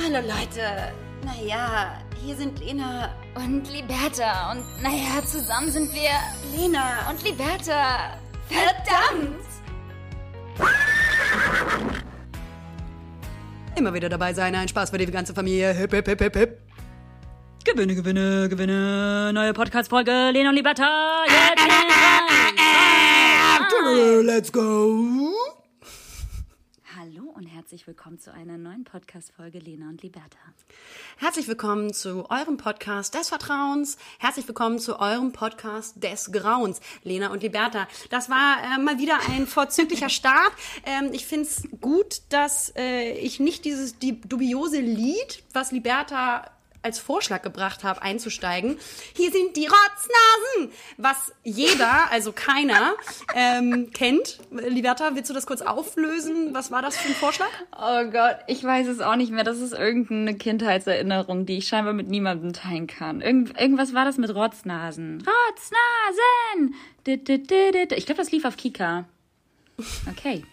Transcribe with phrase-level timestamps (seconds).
[0.00, 0.92] Hallo Leute.
[1.24, 4.52] Naja, hier sind Lena Und Liberta.
[4.52, 6.10] Und naja, zusammen sind wir
[6.56, 8.16] Lena und Liberta.
[8.48, 9.44] Verdammt!
[13.74, 15.72] Immer wieder dabei sein, ein Spaß für die ganze Familie.
[15.72, 16.58] Hip, hip, hip, hip, hip.
[17.64, 19.32] Gewinne, Gewinne, Gewinne.
[19.34, 20.30] Neue Podcast-Folge.
[20.30, 21.24] Lena und Liberta.
[21.26, 21.64] Jetzt
[23.74, 25.34] in Let's go.
[27.68, 30.38] Herzlich willkommen zu einer neuen Podcast-Folge Lena und Liberta.
[31.18, 33.98] Herzlich willkommen zu eurem Podcast des Vertrauens.
[34.18, 36.80] Herzlich willkommen zu eurem Podcast des Grauens.
[37.02, 37.86] Lena und Liberta.
[38.08, 40.50] Das war äh, mal wieder ein vorzüglicher Start.
[40.86, 46.50] Ähm, ich finde es gut, dass äh, ich nicht dieses die dubiose Lied, was Liberta
[46.82, 48.78] als Vorschlag gebracht habe, einzusteigen.
[49.14, 52.94] Hier sind die Rotznasen, was jeder, also keiner,
[53.34, 54.38] ähm, kennt.
[54.50, 56.54] Liberta, willst du das kurz auflösen?
[56.54, 57.48] Was war das für ein Vorschlag?
[57.76, 59.44] Oh Gott, ich weiß es auch nicht mehr.
[59.44, 63.20] Das ist irgendeine Kindheitserinnerung, die ich scheinbar mit niemandem teilen kann.
[63.20, 65.18] Irgend, irgendwas war das mit Rotznasen.
[65.18, 66.74] Rotznasen!
[67.06, 69.06] Ich glaube, das lief auf Kika.
[70.10, 70.44] Okay.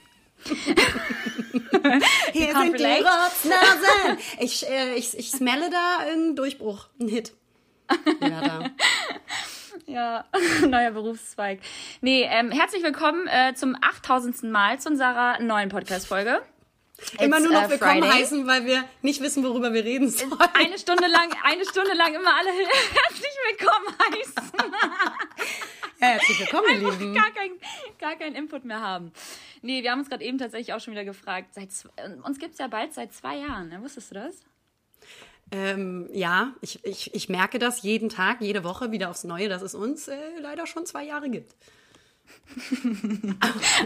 [2.34, 3.04] Hier sind die relate.
[3.04, 4.18] Rotznasen.
[4.40, 7.34] Ich, äh, ich, ich smelle da einen Durchbruch, einen Hit.
[8.06, 8.70] Liberta.
[9.88, 10.26] Ja,
[10.68, 11.62] neuer Berufszweig.
[12.02, 14.44] Nee, ähm, herzlich willkommen äh, zum 8000.
[14.44, 16.44] Mal zu unserer neuen Podcast-Folge.
[17.20, 18.22] Immer nur noch äh, willkommen Friday.
[18.22, 20.32] heißen, weil wir nicht wissen, worüber wir reden sollen.
[20.54, 24.72] Eine Stunde lang, eine Stunde lang immer alle herzlich willkommen heißen.
[26.00, 27.14] Ja, herzlich willkommen, ihr Lieben.
[27.14, 27.52] gar kein,
[28.00, 29.12] gar keinen Input mehr haben.
[29.66, 31.55] Nee, wir haben uns gerade eben tatsächlich auch schon wieder gefragt.
[31.55, 33.69] Seit, äh, uns gibt's ja bald seit zwei Jahren.
[33.69, 33.81] Ne?
[33.81, 34.35] Wusstest du das?
[35.52, 39.63] Ähm, ja, ich, ich, ich merke das jeden Tag, jede Woche wieder aufs Neue, dass
[39.63, 41.55] es uns äh, leider schon zwei Jahre gibt.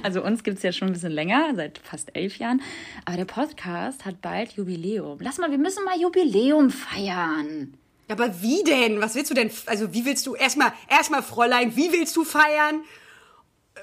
[0.03, 2.61] Also uns gibt's ja schon ein bisschen länger, seit fast elf Jahren.
[3.05, 5.19] Aber der Podcast hat bald Jubiläum.
[5.21, 7.73] Lass mal, wir müssen mal Jubiläum feiern.
[8.09, 9.01] Aber wie denn?
[9.01, 9.51] Was willst du denn?
[9.65, 12.83] Also, wie willst du erstmal, erstmal, Fräulein, wie willst du feiern?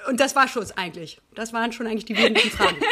[0.07, 1.19] Und das war schon eigentlich.
[1.35, 2.77] Das waren schon eigentlich die wesentlichen Fragen.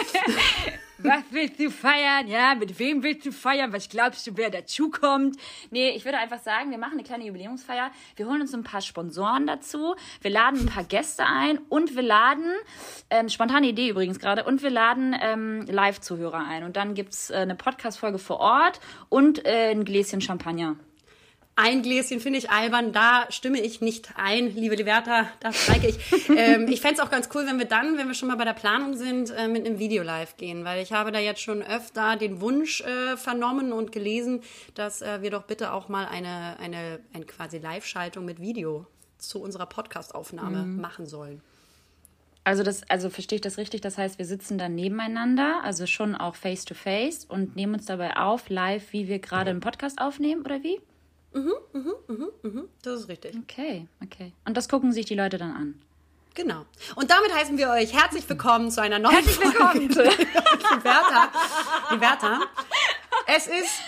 [0.98, 2.28] Was willst du feiern?
[2.28, 3.72] Ja, mit wem willst du feiern?
[3.74, 5.36] Was glaubst du, wer dazukommt?
[5.70, 7.92] Nee, ich würde einfach sagen, wir machen eine kleine Jubiläumsfeier.
[8.16, 9.96] Wir holen uns ein paar Sponsoren dazu.
[10.22, 12.52] Wir laden ein paar Gäste ein und wir laden,
[13.10, 16.64] ähm, spontane Idee übrigens gerade, und wir laden ähm, Live-Zuhörer ein.
[16.64, 18.80] Und dann gibt's äh, eine Podcast-Folge vor Ort
[19.10, 20.78] und äh, ein Gläschen Champagner.
[21.58, 26.30] Ein Gläschen finde ich albern, da stimme ich nicht ein, liebe Liberta, da streike ich.
[26.36, 28.52] ähm, ich fänd's auch ganz cool, wenn wir dann, wenn wir schon mal bei der
[28.54, 32.18] Planung sind, äh, mit einem Video live gehen, weil ich habe da jetzt schon öfter
[32.18, 34.42] den Wunsch äh, vernommen und gelesen,
[34.74, 38.86] dass äh, wir doch bitte auch mal eine, eine, eine quasi Live-Schaltung mit Video
[39.18, 41.42] zu unserer Podcast-Aufnahme machen sollen.
[42.44, 43.80] Also das, also verstehe ich das richtig?
[43.80, 47.86] Das heißt, wir sitzen dann nebeneinander, also schon auch face to face und nehmen uns
[47.86, 50.82] dabei auf, live, wie wir gerade einen Podcast aufnehmen, oder wie?
[52.84, 53.36] Das ist richtig.
[53.44, 54.32] Okay, okay.
[54.46, 55.82] Und das gucken sich die Leute dann an.
[56.34, 56.66] Genau.
[56.96, 59.90] Und damit heißen wir euch herzlich willkommen zu einer neuen Herzlich willkommen.
[59.92, 60.10] Folge.
[60.74, 61.32] Liberta.
[61.92, 62.40] Liberta.
[63.28, 63.80] Es ist,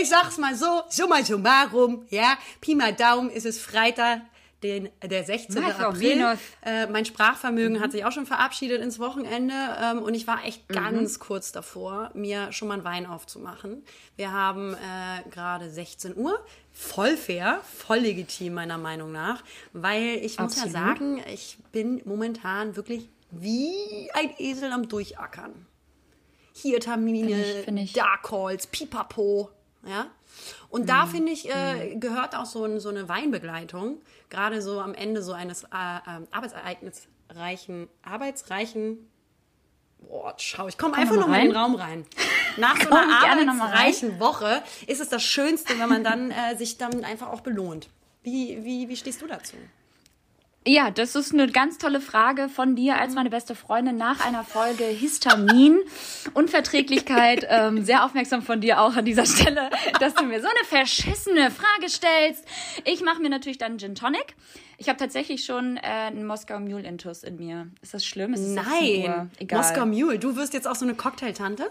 [0.00, 4.20] ich sag's mal so, summa summarum, ja, Pi mal Daumen ist es Freitag,
[4.62, 5.62] den, der 16.
[5.62, 6.38] Plus or April.
[6.62, 10.68] Äh, mein Sprachvermögen hat sich auch schon verabschiedet ins Wochenende ähm, und ich war echt
[10.70, 10.74] Mhm.
[10.74, 13.84] ganz kurz davor, mir schon mal einen Wein aufzumachen.
[14.16, 16.38] Wir haben äh, gerade 16 Uhr.
[16.78, 19.42] Voll fair, voll legitim meiner Meinung nach,
[19.72, 25.54] weil ich muss ja sagen, ich bin momentan wirklich wie ein Esel am Durchackern.
[26.52, 27.92] Hier Termine, Finde ich- finde ich.
[27.94, 29.48] Dark Calls, Pipapo,
[29.86, 30.08] ja.
[30.68, 30.86] Und Mhm.
[30.86, 35.22] da finde ich, äh, gehört auch so, ein, so eine Weinbegleitung, gerade so am Ende
[35.22, 35.66] so eines äh,
[36.06, 39.08] ähm, arbeitsereignisreichen, arbeitsreichen,
[40.08, 41.56] boah, schau, ich komme einfach noch mal in den.
[41.56, 42.06] Raum rein.
[42.56, 47.04] Nach so einer arbeitsreichen Woche ist es das Schönste, wenn man dann äh, sich dann
[47.04, 47.88] einfach auch belohnt.
[48.22, 49.56] Wie, wie, wie stehst du dazu?
[50.68, 54.42] Ja, das ist eine ganz tolle Frage von dir als meine beste Freundin nach einer
[54.42, 55.78] Folge Histamin.
[56.34, 59.70] Unverträglichkeit, ähm, sehr aufmerksam von dir auch an dieser Stelle,
[60.00, 62.44] dass du mir so eine verschissene Frage stellst.
[62.84, 64.34] Ich mache mir natürlich dann Gin Tonic.
[64.78, 67.68] Ich habe tatsächlich schon äh, einen Moskau Mule Intus in mir.
[67.80, 68.34] Ist das schlimm?
[68.34, 68.64] Ist 16
[69.02, 69.08] Uhr.
[69.08, 69.60] Nein, Egal.
[69.60, 71.70] Moskau Mule, du wirst jetzt auch so eine Cocktailtante?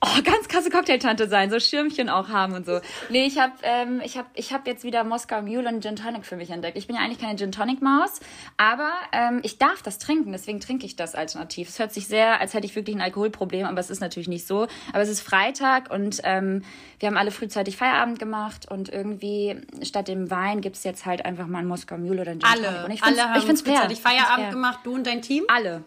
[0.00, 2.80] Oh, ganz krasse Cocktailtante sein, so Schirmchen auch haben und so.
[3.08, 6.24] Nee, ich habe ähm, ich hab, ich hab jetzt wieder Moskau Mule und Gin Tonic
[6.24, 6.76] für mich entdeckt.
[6.76, 8.20] Ich bin ja eigentlich keine Gin Tonic Maus,
[8.56, 11.68] aber ähm, ich darf das trinken, deswegen trinke ich das alternativ.
[11.68, 14.46] Es hört sich sehr, als hätte ich wirklich ein Alkoholproblem, aber es ist natürlich nicht
[14.46, 14.66] so.
[14.92, 16.62] Aber es ist Freitag und ähm,
[16.98, 21.46] wir haben alle frühzeitig Feierabend gemacht und irgendwie statt dem Wein gibt's jetzt halt einfach
[21.46, 22.68] mal ein Moskau Mule oder ein Gin Tonic.
[22.68, 25.44] Alle, Und ich alle haben ich frühzeitig Feierabend gemacht, du und dein Team?
[25.48, 25.84] Alle.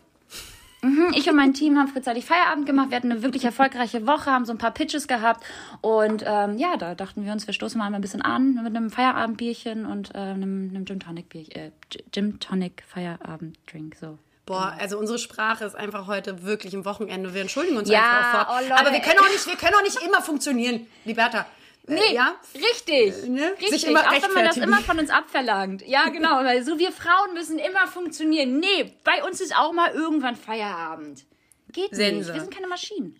[0.82, 2.90] Mhm, Ich und mein Team haben frühzeitig Feierabend gemacht.
[2.90, 5.44] Wir hatten eine wirklich erfolgreiche Woche, haben so ein paar Pitches gehabt.
[5.82, 8.90] Und ähm, ja, da dachten wir uns, wir stoßen mal ein bisschen an mit einem
[8.90, 11.72] Feierabendbierchen und äh, einem, einem Gin Tonic Bier, äh,
[12.12, 13.96] Gin Tonic Feierabenddrink.
[14.00, 14.18] So.
[14.46, 17.34] Boah, also unsere Sprache ist einfach heute wirklich im Wochenende.
[17.34, 18.56] Wir entschuldigen uns Ja, einfach vor.
[18.58, 21.46] oh Leute, Aber wir können auch nicht, wir können auch nicht immer funktionieren, Liberta.
[21.90, 22.36] Nee, Äh, ja?
[22.56, 23.28] richtig.
[23.30, 23.52] ne?
[23.60, 23.70] Richtig.
[23.70, 25.86] Sich immer auch wenn man das immer von uns abverlangt.
[25.88, 26.44] Ja, genau.
[26.44, 28.60] Weil so wir Frauen müssen immer funktionieren.
[28.60, 31.26] Nee, bei uns ist auch mal irgendwann Feierabend.
[31.72, 32.16] Geht Sense.
[32.32, 32.34] nicht.
[32.34, 33.20] Wir sind keine Maschinen.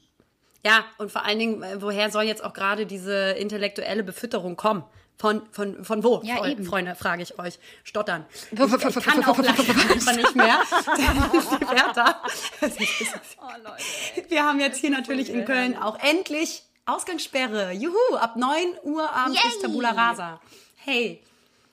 [0.66, 4.84] Ja, und vor allen Dingen, äh, woher soll jetzt auch gerade diese intellektuelle Befütterung kommen?
[5.18, 6.64] Von, von, von wo, Ja, Freu- eben.
[6.64, 7.60] Freunde, frage ich euch.
[7.84, 8.26] Stottern.
[8.52, 8.60] Ich, ich
[9.04, 10.60] kann auch einfach nicht mehr.
[12.62, 14.30] Oh, Leute.
[14.30, 17.72] Wir haben jetzt hier natürlich in Köln auch endlich Ausgangssperre.
[17.72, 19.50] Juhu, ab 9 Uhr abends Yay.
[19.52, 20.42] ist Tabula Rasa.
[20.76, 21.22] Hey,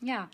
[0.00, 0.28] Ja.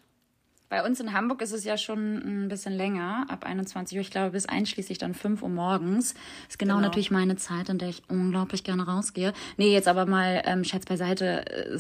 [0.69, 4.01] Bei uns in Hamburg ist es ja schon ein bisschen länger, ab 21 Uhr.
[4.01, 6.15] Ich glaube, bis einschließlich dann 5 Uhr morgens.
[6.49, 6.87] Ist genau, Genau.
[6.87, 9.35] natürlich meine Zeit, in der ich unglaublich gerne rausgehe.
[9.59, 11.45] Nee, jetzt aber mal ähm, Scherz beiseite.
[11.47, 11.79] Äh,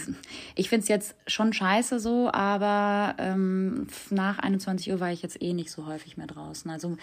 [0.57, 5.55] Ich find's jetzt schon scheiße so, aber ähm, nach 21 Uhr war ich jetzt eh
[5.55, 6.71] nicht so häufig mehr draußen.
[6.71, 6.99] Also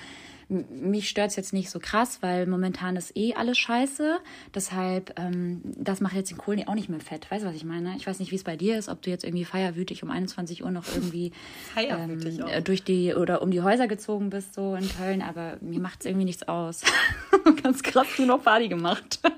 [0.49, 4.19] mich stört's jetzt nicht so krass, weil momentan ist eh alles scheiße.
[4.53, 7.29] Deshalb, ähm, das macht jetzt den Kohlen auch nicht mehr fett.
[7.29, 7.95] Weißt du, was ich meine?
[7.97, 10.63] Ich weiß nicht, wie es bei dir ist, ob du jetzt irgendwie feierwütig um 21
[10.63, 11.31] Uhr noch irgendwie
[11.77, 15.79] ähm, äh, durch die oder um die Häuser gezogen bist, so in Köln, aber mir
[15.79, 16.81] macht's irgendwie nichts aus.
[17.63, 19.19] Ganz krass, du noch Party gemacht.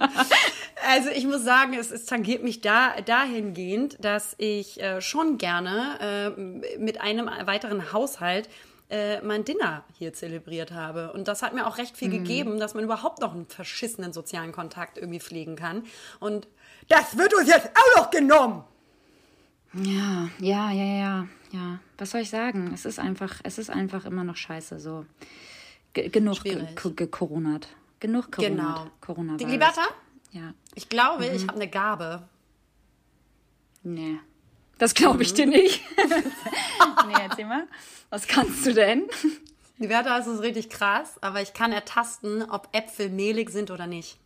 [0.89, 6.33] Also ich muss sagen, es, es tangiert mich da dahingehend, dass ich äh, schon gerne
[6.35, 8.49] äh, mit einem weiteren Haushalt
[8.91, 11.13] äh, mein Dinner hier zelebriert habe.
[11.13, 14.51] Und das hat mir auch recht viel gegeben, dass man überhaupt noch einen verschissenen sozialen
[14.51, 15.83] Kontakt irgendwie pflegen kann.
[16.19, 16.47] Und
[16.89, 18.63] das wird uns jetzt auch noch genommen.
[19.73, 21.79] Ja, ja, ja, ja, ja.
[21.97, 22.71] Was soll ich sagen?
[22.73, 25.05] Es ist einfach, es ist einfach immer noch scheiße so.
[25.93, 27.69] Ge genug gecoronat.
[28.01, 28.49] Genug Corona.
[28.49, 28.91] Genau.
[28.99, 29.83] Corona Die Liberta?
[30.31, 30.53] Ja.
[30.75, 32.27] Ich glaube, ich habe eine Gabe.
[33.83, 34.19] Nee.
[34.81, 35.83] Das glaube ich dir nicht.
[37.07, 37.67] nee, erzähl mal.
[38.09, 39.03] Was kannst du denn?
[39.77, 44.17] Liberta, es ist richtig krass, aber ich kann ertasten, ob Äpfel mehlig sind oder nicht.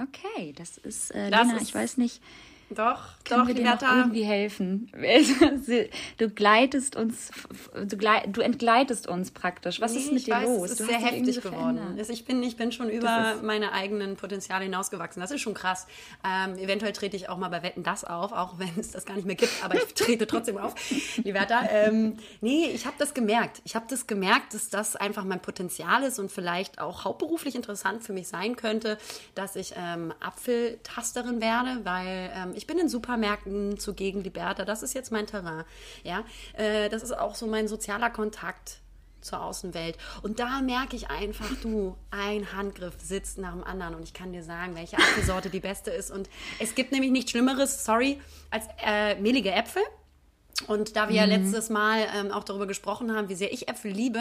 [0.00, 2.22] Okay, das ist, äh, Das Lena, ist- ich weiß nicht.
[2.70, 3.98] Doch, Können doch, wir dir noch Liberta.
[3.98, 4.92] irgendwie helfen?
[6.18, 7.30] Du gleitest uns,
[7.74, 9.80] du, glei- du entgleitest uns praktisch.
[9.80, 10.70] Was ist Nee, mit ich dir weiß, los?
[10.70, 11.80] Es ist sehr heftig geworden.
[11.96, 15.20] Also Ich bin, ich bin schon über ist- meine eigenen Potenziale hinausgewachsen.
[15.20, 15.86] Das ist schon krass.
[16.24, 19.14] Ähm, eventuell trete ich auch mal bei Wetten das auf, auch wenn es das gar
[19.14, 20.74] nicht mehr gibt, aber ich trete trotzdem auf.
[21.22, 23.60] Liberta, ähm, nee, ich habe das gemerkt.
[23.64, 28.02] Ich habe das gemerkt, dass das einfach mein Potenzial ist und vielleicht auch hauptberuflich interessant
[28.02, 28.98] für mich sein könnte,
[29.34, 34.64] dass ich ähm, Apfeltasterin werde, weil ähm, ich bin in Supermärkten zugegen, Liberta.
[34.64, 35.64] Das ist jetzt mein Terrain.
[36.02, 36.24] Ja,
[36.54, 38.80] äh, das ist auch so mein sozialer Kontakt
[39.20, 39.96] zur Außenwelt.
[40.22, 44.32] Und da merke ich einfach, du, ein Handgriff sitzt nach dem anderen und ich kann
[44.32, 46.10] dir sagen, welche Apfelsorte die beste ist.
[46.10, 46.28] Und
[46.58, 48.20] es gibt nämlich nichts Schlimmeres, sorry,
[48.50, 49.82] als äh, mehlige Äpfel.
[50.66, 53.92] Und da wir ja letztes Mal ähm, auch darüber gesprochen haben, wie sehr ich Äpfel
[53.92, 54.18] liebe,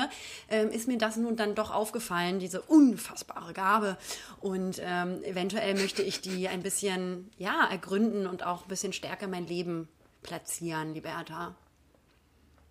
[0.50, 3.98] ähm, ist mir das nun dann doch aufgefallen, diese unfassbare Gabe.
[4.40, 9.26] Und ähm, eventuell möchte ich die ein bisschen, ja, ergründen und auch ein bisschen stärker
[9.26, 9.88] in mein Leben
[10.22, 11.56] platzieren, Liberta.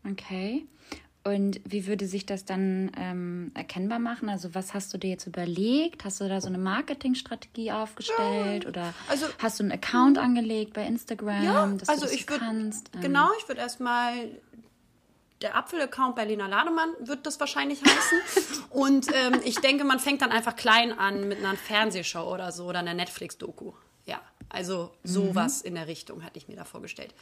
[0.08, 0.66] Okay.
[1.26, 4.28] Und wie würde sich das dann ähm, erkennbar machen?
[4.28, 6.05] Also was hast du dir jetzt überlegt?
[6.05, 10.87] Hast du da so eine Marketingstrategie aufgestellt oder also- hast du einen Account angelegt bei
[10.87, 12.90] Instagram, Ja, dass also du das ich so würde kannst?
[12.95, 14.12] Ähm, genau, ich würde erstmal
[15.42, 18.62] der Apfel-Account bei Lena Lademann wird das wahrscheinlich heißen.
[18.71, 22.66] Und ähm, ich denke, man fängt dann einfach klein an mit einer Fernsehshow oder so
[22.66, 23.73] oder einer Netflix-Doku.
[24.49, 27.15] Also sowas in der Richtung hatte ich mir da vorgestellt.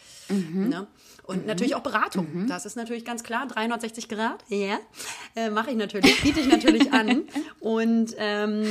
[0.68, 0.86] Ne?
[1.24, 2.46] Und natürlich auch Beratung.
[2.48, 3.46] Das ist natürlich ganz klar.
[3.46, 4.78] 360 Grad, ja.
[5.34, 7.24] Äh, Mache ich natürlich, biete ich natürlich an.
[7.60, 8.66] Und ähm,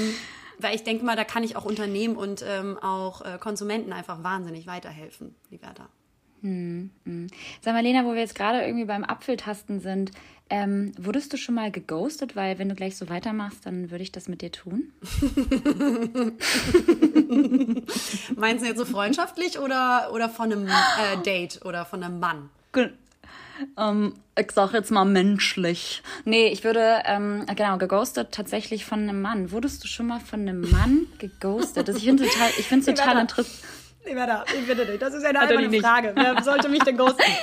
[0.59, 4.23] weil ich denke mal, da kann ich auch Unternehmen und ähm, auch äh, Konsumenten einfach
[4.23, 5.35] wahnsinnig weiterhelfen,
[6.43, 7.33] Liberta.
[7.61, 10.11] Sag mal, Lena, wo wir jetzt gerade irgendwie beim Apfeltasten sind,
[10.49, 12.35] ähm, wurdest du schon mal geghostet?
[12.35, 14.91] Weil wenn du gleich so weitermachst, dann würde ich das mit dir tun.
[18.35, 22.49] Meinst du jetzt so freundschaftlich oder, oder von einem äh, Date oder von einem Mann?
[23.77, 26.03] Ähm, ich sag jetzt mal menschlich.
[26.25, 29.51] Nee, ich würde, ähm, genau, geghostet tatsächlich von einem Mann.
[29.51, 31.87] Wurdest du schon mal von einem Mann geghostet?
[31.87, 33.21] Das, ich finde total, ich finde total Warte.
[33.21, 33.63] interessant.
[34.05, 34.99] Lieber da, ich bitte dich.
[34.99, 35.85] Das ist eine alberne nicht?
[35.85, 36.13] Frage.
[36.15, 37.23] Wer sollte mich denn ghosten?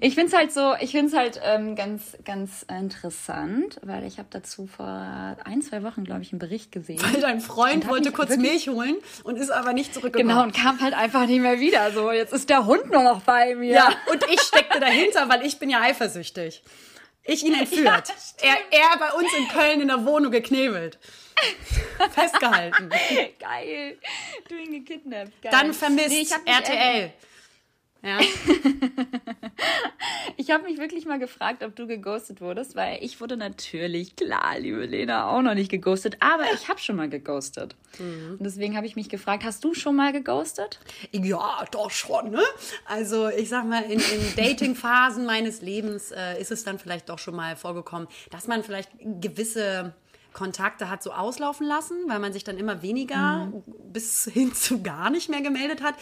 [0.00, 4.18] Ich finde es halt so, ich finde es halt ähm, ganz, ganz interessant, weil ich
[4.18, 7.00] habe dazu vor ein, zwei Wochen, glaube ich, einen Bericht gesehen.
[7.02, 10.28] Weil dein Freund wollte kurz Milch holen und ist aber nicht zurückgekommen.
[10.28, 11.90] Genau, und kam halt einfach nicht mehr wieder.
[11.92, 13.72] So, jetzt ist der Hund nur noch bei mir.
[13.72, 16.62] Ja, und ich steckte dahinter, weil ich bin ja eifersüchtig.
[17.24, 18.12] Ich ihn entführt.
[18.42, 20.98] er, er bei uns in Köln in der Wohnung geknebelt.
[22.10, 22.90] Festgehalten.
[23.38, 23.98] Geil.
[24.48, 25.42] Du ihn gekidnappt.
[25.42, 25.52] Geil.
[25.52, 27.12] Dann vermisst Nee, ich hab mich, RTL.
[28.02, 28.18] Ja.
[30.36, 34.58] Ich habe mich wirklich mal gefragt, ob du geghostet wurdest, weil ich wurde natürlich, klar,
[34.58, 37.76] liebe Lena, auch noch nicht geghostet, aber ich habe schon mal geghostet.
[37.98, 40.80] Und deswegen habe ich mich gefragt, hast du schon mal geghostet?
[41.12, 42.42] Ja, doch schon, ne?
[42.84, 47.18] Also ich sag mal, in, in Dating-Phasen meines Lebens äh, ist es dann vielleicht doch
[47.18, 49.94] schon mal vorgekommen, dass man vielleicht gewisse
[50.34, 55.08] Kontakte hat so auslaufen lassen, weil man sich dann immer weniger bis hin zu gar
[55.08, 55.94] nicht mehr gemeldet hat.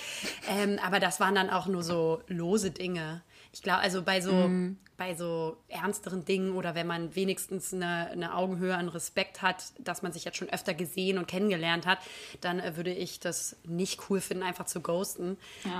[0.48, 3.22] Ähm, aber das waren dann auch nur so lose Dinge.
[3.52, 4.50] Ich glaube, also bei so,
[4.96, 10.00] bei so ernsteren Dingen oder wenn man wenigstens eine, eine Augenhöhe an Respekt hat, dass
[10.00, 11.98] man sich jetzt schon öfter gesehen und kennengelernt hat,
[12.40, 15.36] dann äh, würde ich das nicht cool finden, einfach zu ghosten.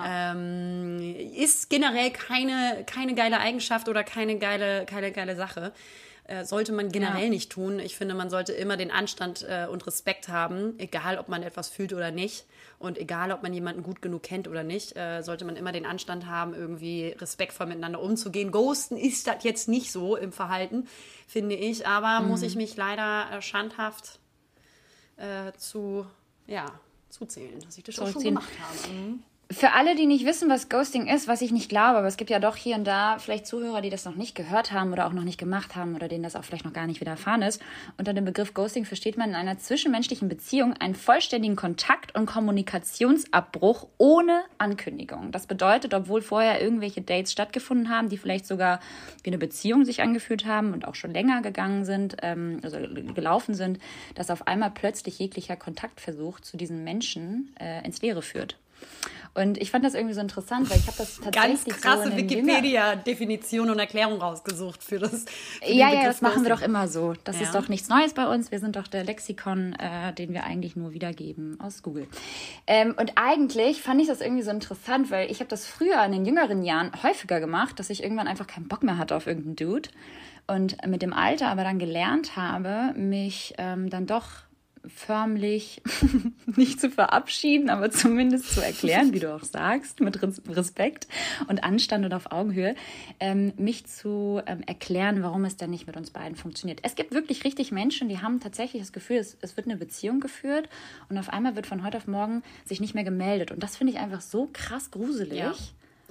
[0.07, 5.73] Ähm, ist generell keine, keine geile Eigenschaft oder keine geile, keine geile Sache.
[6.33, 7.29] Äh, sollte man generell Ja.
[7.29, 7.79] nicht tun.
[7.79, 11.69] Ich finde, man sollte immer den Anstand äh, und Respekt haben, egal ob man etwas
[11.69, 12.47] fühlt oder nicht.
[12.79, 15.85] Und egal, ob man jemanden gut genug kennt oder nicht, äh, sollte man immer den
[15.85, 18.51] Anstand haben, irgendwie respektvoll miteinander umzugehen.
[18.51, 20.89] Ghosten ist das jetzt nicht so im Verhalten,
[21.29, 21.87] finde ich.
[21.87, 22.29] Aber Mhm.
[22.29, 24.19] muss ich mich leider äh, schandhaft
[25.19, 26.07] äh, zu,
[26.47, 26.65] ja,
[27.11, 29.19] zuzählen, dass ich das auch schon gemacht habe.
[29.53, 32.31] Für alle, die nicht wissen, was Ghosting ist, was ich nicht glaube, aber es gibt
[32.31, 35.13] ja doch hier und da vielleicht Zuhörer, die das noch nicht gehört haben oder auch
[35.13, 37.61] noch nicht gemacht haben oder denen das auch vielleicht noch gar nicht widerfahren ist.
[37.99, 43.89] Unter dem Begriff Ghosting versteht man in einer zwischenmenschlichen Beziehung einen vollständigen Kontakt- und Kommunikationsabbruch
[43.99, 45.33] ohne Ankündigung.
[45.33, 48.81] Das bedeutet, obwohl vorher irgendwelche Dates stattgefunden haben, die vielleicht sogar
[49.23, 53.55] wie eine Beziehung sich angefühlt haben und auch schon länger gegangen sind, ähm, also gelaufen
[53.55, 53.79] sind,
[54.15, 58.57] dass auf einmal plötzlich jeglicher Kontaktversuch zu diesen Menschen äh, ins Leere führt.
[59.35, 62.17] Und ich fand das irgendwie so interessant, weil ich habe das tatsächlich Ganz krasse so
[62.17, 65.25] Wikipedia-Definition und Erklärung rausgesucht für das.
[65.63, 67.15] Für Ja, ja, das machen wir doch immer so.
[67.25, 67.43] Das Ja.
[67.43, 68.51] ist doch nichts Neues bei uns.
[68.51, 72.07] Wir sind doch der Lexikon, äh, den wir eigentlich nur wiedergeben aus Google.
[72.67, 76.13] Ähm, und eigentlich fand ich das irgendwie so interessant, weil ich habe das früher in
[76.13, 79.57] den jüngeren Jahren häufiger gemacht, dass ich irgendwann einfach keinen Bock mehr hatte auf irgendeinen
[79.57, 79.89] Dude.
[80.47, 84.27] Und mit dem Alter aber dann gelernt habe, mich ähm, dann doch
[84.87, 85.81] förmlich
[86.47, 91.07] nicht zu verabschieden, aber zumindest zu erklären, wie du auch sagst, mit Res- Respekt
[91.49, 92.75] und Anstand und auf Augenhöhe,
[93.21, 96.81] ähm, mich zu ähm, erklären, warum es denn nicht mit uns beiden funktioniert.
[96.83, 100.21] Es gibt wirklich richtig Menschen, die haben tatsächlich das Gefühl, es, es wird eine Beziehung
[100.21, 100.69] geführt
[101.09, 103.53] und auf einmal wird von heute auf morgen sich nicht mehr gemeldet.
[103.53, 105.39] Und das finde ich einfach so krass gruselig.
[105.39, 105.55] Ja.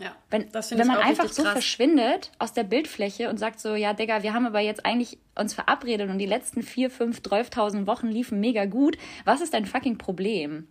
[0.01, 1.51] Ja, Wenn, das wenn ich man einfach so krass.
[1.53, 5.53] verschwindet aus der Bildfläche und sagt so, ja, Digga, wir haben aber jetzt eigentlich uns
[5.53, 8.97] verabredet und die letzten vier, fünf, 12.000 Wochen liefen mega gut.
[9.25, 10.67] Was ist dein fucking Problem?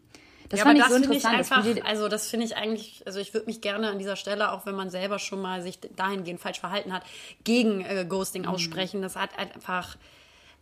[0.49, 1.35] Das ja, fand ich so das ich interessant.
[1.39, 3.99] einfach, dass wir die- also das finde ich eigentlich, also ich würde mich gerne an
[4.01, 7.05] dieser Stelle, auch wenn man selber schon mal sich dahingehend falsch verhalten hat,
[7.45, 8.49] gegen äh, Ghosting Mhm.
[8.49, 9.01] aussprechen.
[9.01, 9.97] Das hat einfach,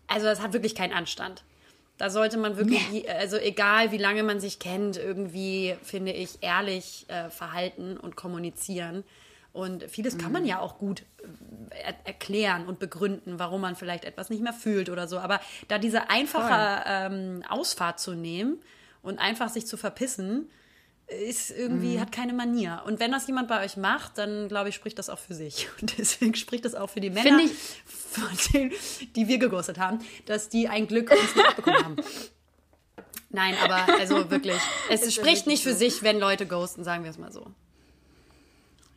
[0.06, 1.42] also das hat wirklich keinen Anstand.
[1.98, 7.06] Da sollte man wirklich, also egal wie lange man sich kennt, irgendwie, finde ich, ehrlich
[7.08, 9.04] äh, verhalten und kommunizieren.
[9.52, 10.32] Und vieles kann Mhm.
[10.32, 11.02] man ja auch gut
[11.70, 15.18] äh, er erklären und begründen, warum man vielleicht etwas nicht mehr fühlt oder so.
[15.18, 18.60] Aber da diese einfache ähm, Ausfahrt zu nehmen
[19.02, 20.48] und einfach sich zu verpissen,
[21.08, 22.00] ist irgendwie, Mhm.
[22.00, 22.82] hat keine Manier.
[22.86, 25.68] Und wenn das jemand bei euch macht, dann glaube ich, spricht das auch für sich.
[25.80, 27.52] Und deswegen spricht das auch für die Männer, Finde ich-
[27.86, 28.72] von denen,
[29.16, 31.96] die wir geghostet haben, dass die ein Glück uns nicht abbekommen haben.
[33.30, 34.58] Nein, aber also wirklich,
[34.90, 37.46] es spricht nicht für sich, wenn Leute ghosten, sagen wir es mal so.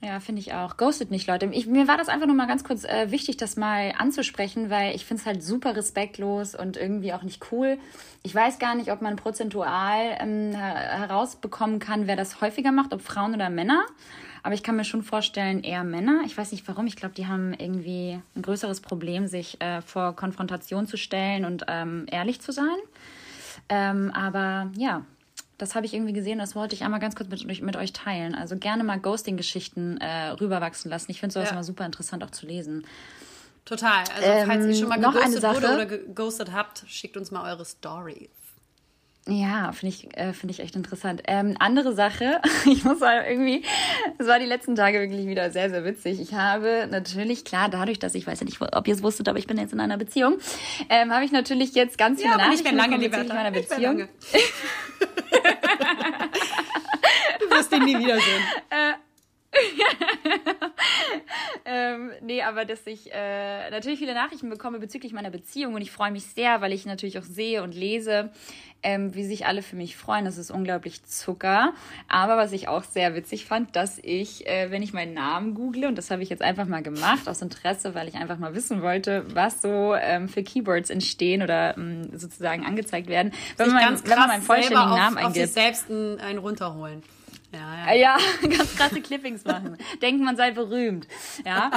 [0.03, 0.77] Ja, finde ich auch.
[0.77, 1.45] Ghostet nicht, Leute.
[1.51, 4.95] Ich, mir war das einfach nur mal ganz kurz äh, wichtig, das mal anzusprechen, weil
[4.95, 7.77] ich finde es halt super respektlos und irgendwie auch nicht cool.
[8.23, 12.93] Ich weiß gar nicht, ob man prozentual ähm, her- herausbekommen kann, wer das häufiger macht,
[12.95, 13.85] ob Frauen oder Männer.
[14.41, 16.21] Aber ich kann mir schon vorstellen, eher Männer.
[16.25, 16.87] Ich weiß nicht warum.
[16.87, 21.65] Ich glaube, die haben irgendwie ein größeres Problem, sich äh, vor Konfrontation zu stellen und
[21.67, 22.65] ähm, ehrlich zu sein.
[23.69, 25.05] Ähm, aber ja,
[25.61, 26.39] das habe ich irgendwie gesehen.
[26.39, 28.33] Das wollte ich einmal ganz kurz mit, euch- mit euch teilen.
[28.35, 31.11] Also gerne mal Ghosting-Geschichten äh, rüberwachsen lassen.
[31.11, 31.53] Ich finde sowas Ja.
[31.53, 32.85] immer super interessant auch zu lesen.
[33.65, 34.03] Total.
[34.15, 37.29] Also falls ihr schon mal Ähm, noch eine geghostet wurde oder geghostet habt, schickt uns
[37.31, 38.29] mal eure Stories.
[39.27, 41.21] Ja, finde ich, äh, finde ich echt interessant.
[41.27, 43.63] Ähm, andere Sache, ich muss sagen, irgendwie,
[44.17, 46.19] es war die letzten Tage wirklich wieder sehr, sehr witzig.
[46.19, 49.37] Ich habe natürlich, klar, dadurch, dass ich weiß ja nicht, ob ihr es wusstet, aber
[49.37, 50.39] ich bin jetzt in einer Beziehung,
[50.89, 53.33] ähm, habe ich natürlich jetzt ganz viele nicht Nachrichten lange, bekommen bezüglich Liberta.
[53.35, 54.09] meiner Nicht mehr Beziehung.
[57.71, 58.43] ihn nie wiedersehen.
[61.65, 65.91] ähm, nee, aber dass ich äh, natürlich viele Nachrichten bekomme bezüglich meiner Beziehung und ich
[65.91, 68.31] freue mich sehr, weil ich natürlich auch sehe und lese,
[68.83, 70.25] ähm, wie sich alle für mich freuen.
[70.25, 71.73] Das ist unglaublich Zucker.
[72.07, 75.85] Aber was ich auch sehr witzig fand, dass ich, äh, wenn ich meinen Namen google,
[75.85, 78.81] und das habe ich jetzt einfach mal gemacht aus Interesse, weil ich einfach mal wissen
[78.81, 84.17] wollte, was so ähm, für Keywords entstehen oder ähm, sozusagen angezeigt werden, wenn man, wenn
[84.17, 85.45] man meinen vollständigen Namen auf, eingibt.
[85.45, 87.03] Auf sich selbst einen runterholen.
[87.53, 87.93] Ja, ja.
[87.93, 88.17] ja,
[88.57, 89.77] ganz krasse Clippings machen.
[90.01, 91.07] Denken, man sei berühmt.
[91.45, 91.71] Ja.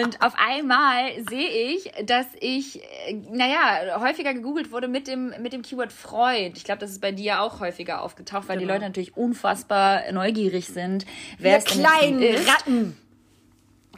[0.00, 5.52] Und auf einmal sehe ich, dass ich, äh, naja, häufiger gegoogelt wurde mit dem, mit
[5.52, 6.56] dem Keyword Freund.
[6.56, 8.68] Ich glaube, das ist bei dir auch häufiger aufgetaucht, weil genau.
[8.68, 11.06] die Leute natürlich unfassbar neugierig sind.
[11.38, 12.96] Wer es kleinen Ratten.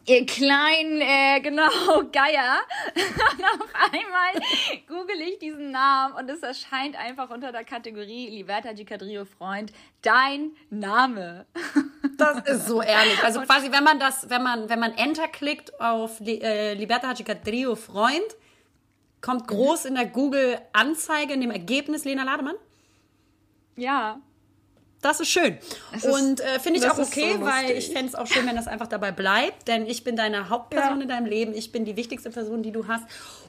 [0.04, 1.68] Ihr kleinen, äh, genau,
[2.12, 2.58] Geier.
[2.94, 4.42] und auf einmal
[4.88, 10.52] google ich diesen Namen und es erscheint einfach unter der Kategorie Liberta Gicadrio Freund dein
[10.70, 11.46] Name.
[12.18, 13.22] das ist so ehrlich.
[13.22, 17.76] Also quasi, wenn man das, wenn man, wenn man Enter klickt auf äh, Liberta Gicadrio
[17.76, 18.36] Freund,
[19.20, 22.56] kommt groß in der Google-Anzeige in dem Ergebnis Lena Lademann?
[23.76, 24.20] Ja.
[25.02, 25.58] Das ist schön.
[25.94, 28.54] Ist, und äh, finde ich auch okay, so weil ich fände es auch schön, wenn
[28.54, 29.66] das einfach dabei bleibt.
[29.66, 31.02] Denn ich bin deine Hauptperson ja.
[31.02, 31.54] in deinem Leben.
[31.54, 33.04] Ich bin die wichtigste Person, die du hast.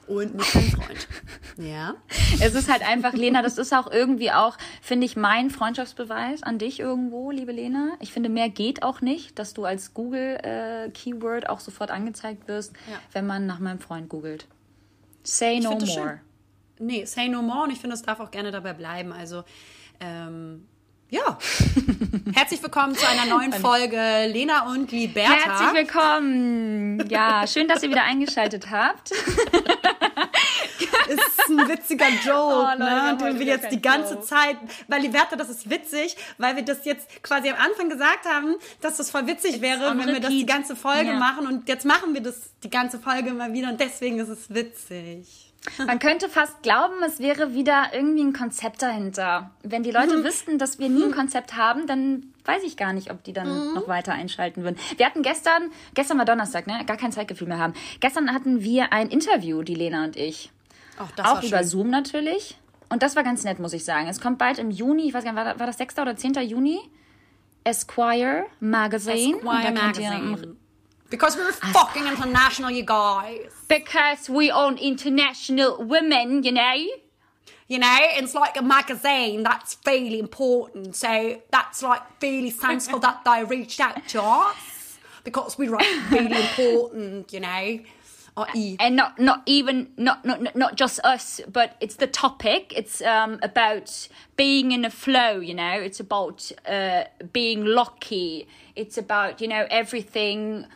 [0.08, 1.08] Und nicht dein Freund.
[1.56, 1.94] ja.
[2.40, 6.58] Es ist halt einfach, Lena, das ist auch irgendwie auch, finde ich, mein Freundschaftsbeweis an
[6.58, 7.92] dich irgendwo, liebe Lena.
[8.00, 12.72] Ich finde, mehr geht auch nicht, dass du als Google-Keyword äh, auch sofort angezeigt wirst,
[12.90, 12.98] ja.
[13.12, 14.48] wenn man nach meinem Freund googelt.
[15.22, 16.20] Say no more.
[16.80, 17.62] Nee, say no more.
[17.62, 19.12] Und ich finde, es darf auch gerne dabei bleiben.
[19.12, 19.44] Also,
[20.00, 20.66] ähm,
[21.14, 21.38] ja.
[22.34, 25.32] Herzlich willkommen zu einer neuen Folge Lena und Liberta.
[25.32, 27.08] Herzlich willkommen.
[27.08, 29.12] Ja, schön, dass ihr wieder eingeschaltet habt.
[31.08, 33.16] ist ein witziger Joke, oh, ne?
[33.20, 34.26] Den wir jetzt die ganze Joke.
[34.26, 34.56] Zeit,
[34.88, 38.96] weil Liberta, das ist witzig, weil wir das jetzt quasi am Anfang gesagt haben, dass
[38.96, 41.18] das voll witzig wäre, wenn wir das die ganze Folge ja.
[41.18, 44.52] machen und jetzt machen wir das die ganze Folge mal wieder und deswegen ist es
[44.52, 45.43] witzig.
[45.86, 49.50] Man könnte fast glauben, es wäre wieder irgendwie ein Konzept dahinter.
[49.62, 50.24] Wenn die Leute mhm.
[50.24, 53.48] wüssten, dass wir nie ein Konzept haben, dann weiß ich gar nicht, ob die dann
[53.48, 53.74] mhm.
[53.74, 54.76] noch weiter einschalten würden.
[54.96, 56.84] Wir hatten gestern, gestern war Donnerstag, ne?
[56.86, 57.74] Gar kein Zeitgefühl mehr haben.
[58.00, 60.50] Gestern hatten wir ein Interview, die Lena und ich.
[60.98, 61.66] Ach, das Auch war über schön.
[61.66, 62.58] Zoom natürlich.
[62.90, 64.08] Und das war ganz nett, muss ich sagen.
[64.08, 65.98] Es kommt bald im Juni, ich weiß gar nicht, war das 6.
[65.98, 66.34] oder 10.
[66.34, 66.78] Juni?
[67.64, 69.38] Esquire Magazine.
[69.38, 70.56] Esquire Magazine.
[71.10, 73.50] Because we're fucking international, you guys.
[73.68, 76.74] Because we own international women, you know.
[77.66, 80.96] You know, it's like a magazine that's really important.
[80.96, 86.40] So that's like really thankful that they reached out to us because we're like really
[86.40, 87.78] important, you know.
[88.36, 92.72] And not not even not not not just us, but it's the topic.
[92.76, 95.38] It's um, about being in a flow.
[95.38, 98.48] You know, it's about uh, being lucky.
[98.74, 100.66] It's about you know everything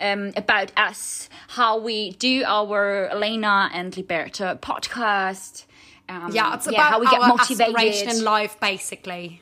[0.00, 5.66] um, about us, how we do our Elena and Liberta podcast.
[6.08, 9.40] Um, yeah, it's yeah, about how we get motivated in life, basically.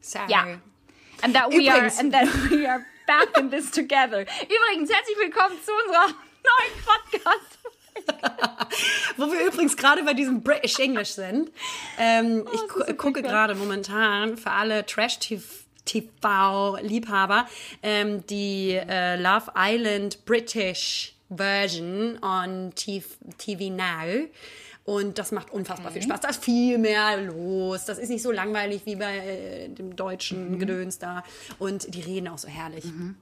[0.00, 0.24] So.
[0.28, 0.58] Yeah,
[1.22, 1.96] and that we Übrigens.
[1.96, 4.24] are and that we are back in this together.
[4.24, 6.14] Übrigens, herzlich willkommen zu unserer
[6.46, 7.58] neuen Podcast.
[9.16, 11.50] Wo wir übrigens gerade bei diesem British English sind.
[11.98, 15.42] Ähm, oh, ich gu gucke gerade momentan für alle Trash-TV
[15.86, 17.46] TV-Liebhaber
[17.82, 24.28] ähm, die äh, Love Island British Version on TV Now.
[24.84, 26.00] Und das macht unfassbar okay.
[26.00, 26.20] viel Spaß.
[26.20, 27.86] Da ist viel mehr los.
[27.86, 30.58] Das ist nicht so langweilig wie bei äh, dem deutschen mhm.
[30.60, 31.24] Gedöns da.
[31.58, 32.84] Und die reden auch so herrlich.
[32.84, 33.16] Mhm.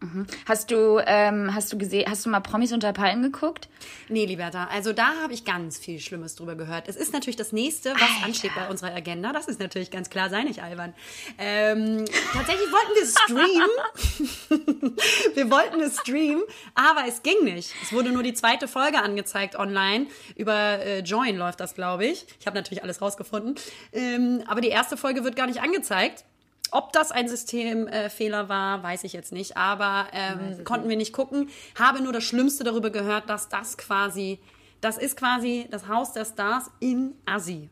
[0.00, 0.26] Mhm.
[0.46, 3.68] Hast du, ähm, hast du gesehen, hast du mal Promis unter Palmen geguckt?
[4.08, 4.68] Nee, Liberta.
[4.70, 6.88] Also da habe ich ganz viel Schlimmes drüber gehört.
[6.88, 8.26] Es ist natürlich das nächste, was Alter.
[8.26, 9.32] ansteht bei unserer Agenda.
[9.32, 10.94] Das ist natürlich ganz klar, sei nicht albern.
[11.36, 14.96] Ähm, tatsächlich wollten wir streamen.
[15.34, 17.74] wir wollten es streamen, aber es ging nicht.
[17.82, 20.06] Es wurde nur die zweite Folge angezeigt online.
[20.36, 22.26] Über äh, Join läuft das, glaube ich.
[22.38, 23.56] Ich habe natürlich alles rausgefunden.
[23.92, 26.24] Ähm, aber die erste Folge wird gar nicht angezeigt.
[26.70, 31.12] Ob das ein Systemfehler äh, war, weiß ich jetzt nicht, aber ähm, konnten wir nicht
[31.12, 31.48] gucken.
[31.78, 34.38] Habe nur das Schlimmste darüber gehört, dass das quasi,
[34.80, 37.70] das ist quasi das Haus der Stars in Assi.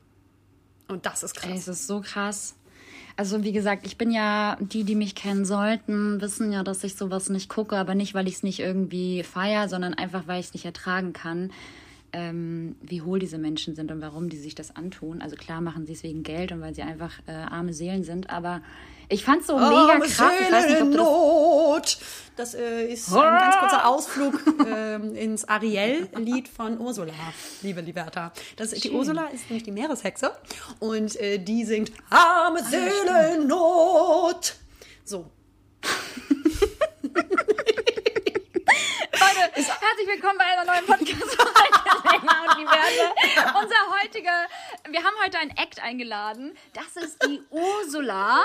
[0.89, 1.51] Und das ist krass.
[1.53, 2.55] Es ist so krass.
[3.17, 6.97] Also wie gesagt, ich bin ja, die, die mich kennen sollten, wissen ja, dass ich
[6.97, 10.47] sowas nicht gucke, aber nicht, weil ich es nicht irgendwie feier, sondern einfach, weil ich
[10.47, 11.51] es nicht ertragen kann
[12.16, 15.20] ähm, wie hohl diese Menschen sind und warum die sich das antun.
[15.20, 18.31] Also klar machen sie es wegen Geld und weil sie einfach äh, arme Seelen sind,
[18.31, 18.62] aber
[19.11, 20.33] ich fand es so mega krass.
[20.40, 21.98] Ich weiß nicht, ob du das,
[22.37, 27.12] das äh, ist ein ganz kurzer Ausflug äh, ins Ariel-Lied von Ursula,
[27.61, 28.33] liebe Liberta.
[28.57, 30.33] Das, die Ursula ist nämlich die Meereshexe
[30.79, 34.57] und äh, die singt Arme Seelennot.
[35.05, 35.31] So.
[39.57, 41.38] Herzlich willkommen bei einer neuen Podcast-Folge
[42.51, 43.59] und Liberta.
[43.59, 44.47] Unser heutiger,
[44.90, 46.55] wir haben heute einen Act eingeladen.
[46.75, 48.45] Das ist die Ursula.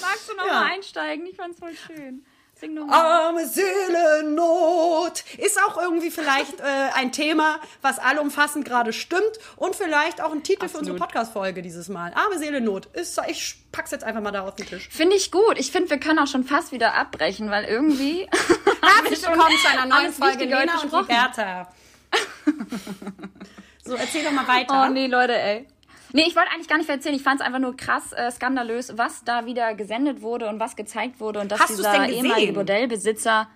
[0.00, 0.52] Magst du noch Ja.
[0.52, 1.26] mal einsteigen?
[1.26, 2.24] Ich fand's voll schön.
[2.60, 3.26] Sing noch mal.
[3.26, 10.20] Arme Seelennot ist auch irgendwie vielleicht äh, ein Thema, was allumfassend gerade stimmt und vielleicht
[10.20, 10.98] auch ein Titel für unsere Absolut.
[10.98, 12.12] Podcast-Folge dieses Mal.
[12.14, 14.88] Arme Seelennot ist, ich pack's jetzt einfach mal da auf den Tisch.
[14.90, 15.56] Finde ich gut.
[15.56, 18.28] Ich finde, wir können auch schon fast wieder abbrechen, weil irgendwie.
[18.82, 20.92] Herzlich willkommen zu einer neuen Folge Lena und.
[20.92, 21.72] Liberta.
[23.84, 24.86] so, erzähl doch mal weiter.
[24.88, 25.68] Oh nee, Leute, ey.
[26.12, 27.14] Nee, ich wollte eigentlich gar nicht erzählen.
[27.14, 30.76] Ich fand es einfach nur krass äh, skandalös, was da wieder gesendet wurde und was
[30.76, 33.48] gezeigt wurde und dass Hast dieser ehemalige Bordellbesitzer.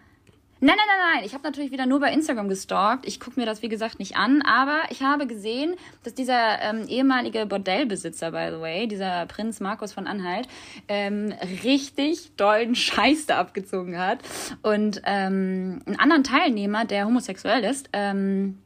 [0.65, 1.25] Nein, nein, nein, nein.
[1.25, 3.05] Ich habe natürlich wieder nur bei Instagram gestalkt.
[3.05, 4.43] Ich gucke mir das, wie gesagt, nicht an.
[4.43, 9.93] Aber ich habe gesehen, dass dieser ähm, ehemalige Bordellbesitzer, by the way, dieser Prinz Markus
[9.93, 10.47] von Anhalt,
[10.87, 11.35] ähm,
[11.65, 14.21] richtig dollen Scheiß da abgezogen hat.
[14.63, 18.59] Und ähm, einen anderen Teilnehmer, der homosexuell ist, ähm,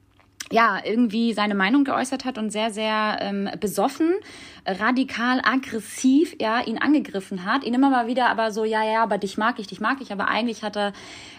[0.52, 4.14] ja, irgendwie seine Meinung geäußert hat und sehr, sehr ähm, besoffen,
[4.64, 7.64] radikal, aggressiv, ja, ihn angegriffen hat.
[7.64, 10.12] Ihn immer mal wieder aber so, ja, ja, aber dich mag ich, dich mag ich.
[10.12, 10.92] Aber eigentlich hat er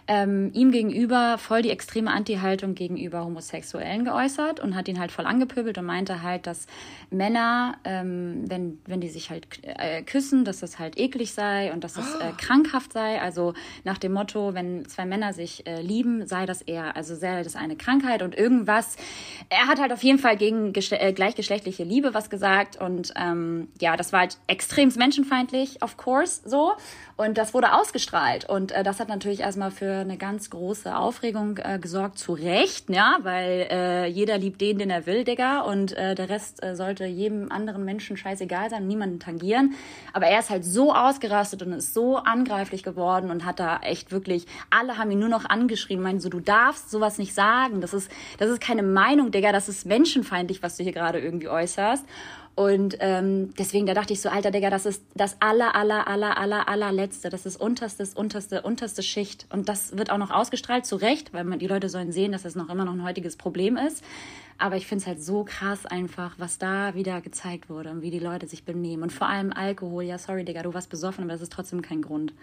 [0.07, 5.25] ähm, ihm gegenüber voll die extreme Anti-Haltung gegenüber Homosexuellen geäußert und hat ihn halt voll
[5.25, 6.67] angepöbelt und meinte halt, dass
[7.09, 11.83] Männer, ähm, wenn, wenn die sich halt äh, küssen, dass das halt eklig sei und
[11.83, 13.21] dass das äh, krankhaft sei.
[13.21, 17.43] Also nach dem Motto, wenn zwei Männer sich äh, lieben, sei das eher, also sei
[17.43, 18.96] das eine Krankheit und irgendwas.
[19.49, 23.95] Er hat halt auf jeden Fall gegen äh, gleichgeschlechtliche Liebe was gesagt und ähm, ja,
[23.95, 26.73] das war halt extrem menschenfeindlich, of course, so.
[27.17, 28.47] Und das wurde ausgestrahlt.
[28.47, 32.91] Und äh, das hat natürlich erstmal für eine ganz große Aufregung äh, gesorgt, zu Recht,
[32.91, 35.61] ja, weil äh, jeder liebt den, den er will, Digga.
[35.61, 39.73] Und äh, der Rest äh, sollte jedem anderen Menschen scheißegal sein, niemanden tangieren.
[40.13, 44.11] Aber er ist halt so ausgerastet und ist so angreiflich geworden und hat da echt
[44.11, 47.81] wirklich, alle haben ihn nur noch angeschrieben, meinen so, du darfst sowas nicht sagen.
[47.81, 51.49] Das ist, das ist keine Meinung, Digga, das ist menschenfeindlich, was du hier gerade irgendwie
[51.49, 52.05] äußerst.
[52.57, 56.39] Und ähm, deswegen, da dachte ich so, alter Digga, das ist das aller, aller, aller,
[56.39, 57.29] aller, allerletzte.
[57.29, 59.45] Das ist unterstes, unterste, unterste Schicht.
[59.51, 62.41] Und das wird auch noch ausgestrahlt, zu Recht, weil man, die Leute sollen sehen, dass
[62.41, 64.03] das noch immer noch ein heutiges Problem ist.
[64.57, 68.09] Aber ich finde es halt so krass einfach, was da wieder gezeigt wurde und wie
[68.09, 69.03] die Leute sich benehmen.
[69.03, 70.05] Und vor allem Alkohol.
[70.05, 72.33] Ja, sorry, Digga, du warst besoffen, aber das ist trotzdem kein Grund.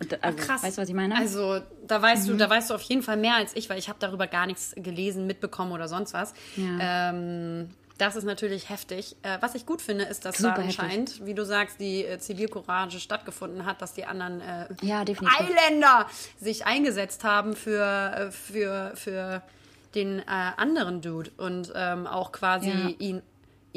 [0.00, 0.62] Und, also, Krass.
[0.62, 1.14] Weißt du, was ich meine?
[1.14, 3.90] Also, da weißt du, da weißt du auf jeden Fall mehr als ich, weil ich
[3.90, 6.32] habe darüber gar nichts gelesen, mitbekommen oder sonst was.
[6.56, 7.10] Ja.
[7.10, 7.68] Ähm,
[7.98, 9.16] das ist natürlich heftig.
[9.22, 10.78] Äh, was ich gut finde, ist, dass Super da heftig.
[10.80, 15.00] anscheinend, wie du sagst, die äh, Zivilcourage stattgefunden hat, dass die anderen äh, Ja.
[15.02, 16.06] Eiländer
[16.40, 19.42] sich eingesetzt haben für, äh, für, für
[19.94, 20.24] den äh,
[20.56, 22.88] anderen Dude und ähm, auch quasi Ja.
[22.98, 23.22] ihn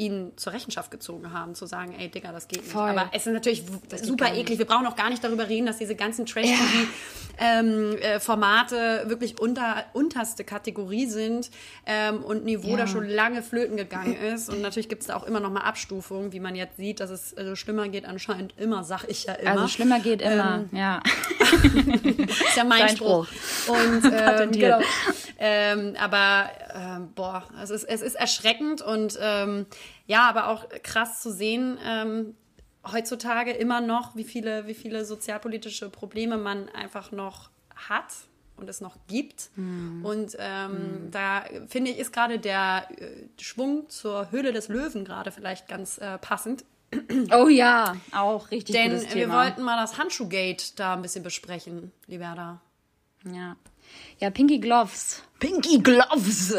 [0.06, 2.72] ihn zur Rechenschaft gezogen haben, zu sagen, ey Digga, das geht nicht.
[2.72, 2.90] Voll.
[2.90, 4.40] Aber es ist natürlich w- super nicht.
[4.42, 4.58] eklig.
[4.58, 11.06] Wir brauchen auch gar nicht darüber reden, dass diese ganzen Trash-TV-Formate wirklich unter, unterste Kategorie
[11.06, 11.50] sind
[11.86, 12.76] ähm, und Niveau Ja.
[12.78, 14.48] da schon lange flöten gegangen ist.
[14.48, 17.10] Und natürlich gibt es da auch immer noch mal Abstufungen, wie man jetzt sieht, dass
[17.10, 19.50] es also schlimmer geht anscheinend immer, sag ich ja immer.
[19.52, 21.02] also schlimmer geht immer, Ähm, ja.
[22.48, 23.26] ist ja mein Dein Spruch.
[23.68, 24.80] Und ähm, genau.
[25.38, 29.66] ähm, aber ähm, boah, es ist, es ist erschreckend und ähm,
[30.06, 32.34] ja, aber auch krass zu sehen, ähm,
[32.90, 38.12] heutzutage immer noch, wie viele, wie viele sozialpolitische Probleme man einfach noch hat
[38.56, 39.50] und es noch gibt.
[40.02, 45.30] Und ähm, da finde ich, ist gerade der äh, Schwung zur Höhle des Löwen gerade
[45.30, 46.64] vielleicht ganz äh, passend.
[47.34, 52.60] Oh ja, auch richtig Denn wir wollten mal das Handschuhgate da ein bisschen besprechen, Liberda.
[53.24, 53.56] Ja.
[54.18, 55.22] Ja, Pinky Gloves.
[55.40, 56.54] Pinky Gloves.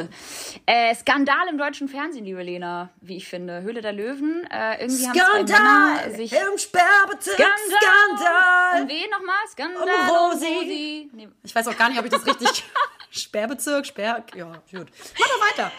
[0.65, 3.61] Äh, Skandal im deutschen Fernsehen, liebe Lena, wie ich finde.
[3.61, 4.45] Höhle der Löwen.
[4.51, 6.33] Äh, irgendwie haben Männer sich...
[6.33, 8.81] im Sperrbezirk, Skandal!
[8.81, 9.35] Und wen nochmal?
[9.49, 10.45] Skandal Um um Rosi.
[10.45, 11.09] Rosi.
[11.13, 11.29] Nee.
[11.43, 12.65] Ich weiß auch gar nicht, ob ich das richtig...
[13.11, 14.23] Sperrbezirk, Sperr...
[14.35, 14.87] Ja, gut.
[15.17, 15.71] Mach doch weiter.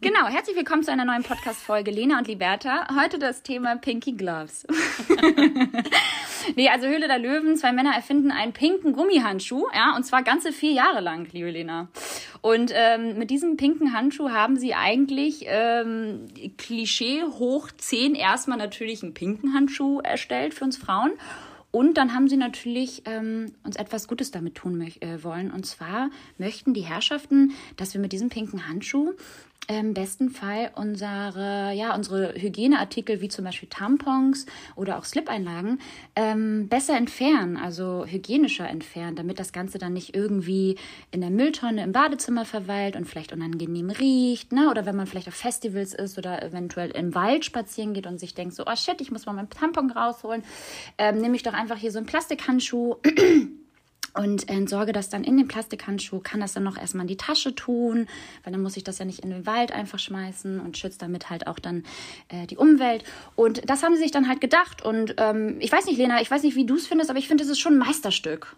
[0.00, 2.88] Genau, herzlich willkommen zu einer neuen Podcast-Folge Lena und Liberta.
[3.00, 4.66] Heute das Thema Pinky Gloves.
[6.56, 10.52] nee, also Höhle der Löwen, zwei Männer erfinden einen pinken Gummihandschuh, ja, und zwar ganze
[10.52, 11.88] vier Jahre lang, liebe Lena.
[12.40, 16.26] Und ähm, mit diesem pinken Handschuh haben sie eigentlich ähm,
[16.58, 21.12] Klischee hoch 10 erstmal natürlich einen pinken Handschuh erstellt für uns Frauen.
[21.74, 25.50] Und dann haben sie natürlich ähm, uns etwas Gutes damit tun äh, wollen.
[25.50, 29.14] Und zwar möchten die Herrschaften, dass wir mit diesem pinken Handschuh
[29.66, 34.46] im besten Fall unsere, ja, unsere Hygieneartikel wie zum Beispiel Tampons
[34.76, 35.78] oder auch Slip-Einlagen
[36.16, 40.76] ähm, besser entfernen, also hygienischer entfernen, damit das Ganze dann nicht irgendwie
[41.10, 44.70] in der Mülltonne im Badezimmer verweilt und vielleicht unangenehm riecht, ne?
[44.70, 48.34] Oder wenn man vielleicht auf Festivals ist oder eventuell im Wald spazieren geht und sich
[48.34, 50.42] denkt so, oh shit, ich muss mal meinen Tampon rausholen,
[50.98, 52.96] ähm, nehme ich doch einfach hier so einen Plastikhandschuh
[54.14, 57.54] und entsorge das dann in den Plastikhandschuh, kann das dann noch erstmal in die Tasche
[57.54, 58.06] tun,
[58.42, 61.30] weil dann muss ich das ja nicht in den Wald einfach schmeißen und schützt damit
[61.30, 61.84] halt auch dann
[62.28, 63.04] äh, die Umwelt.
[63.34, 64.84] Und das haben sie sich dann halt gedacht.
[64.84, 67.28] Und ähm, ich weiß nicht, Lena, ich weiß nicht, wie du es findest, aber ich
[67.28, 68.56] finde, es ist schon ein Meisterstück,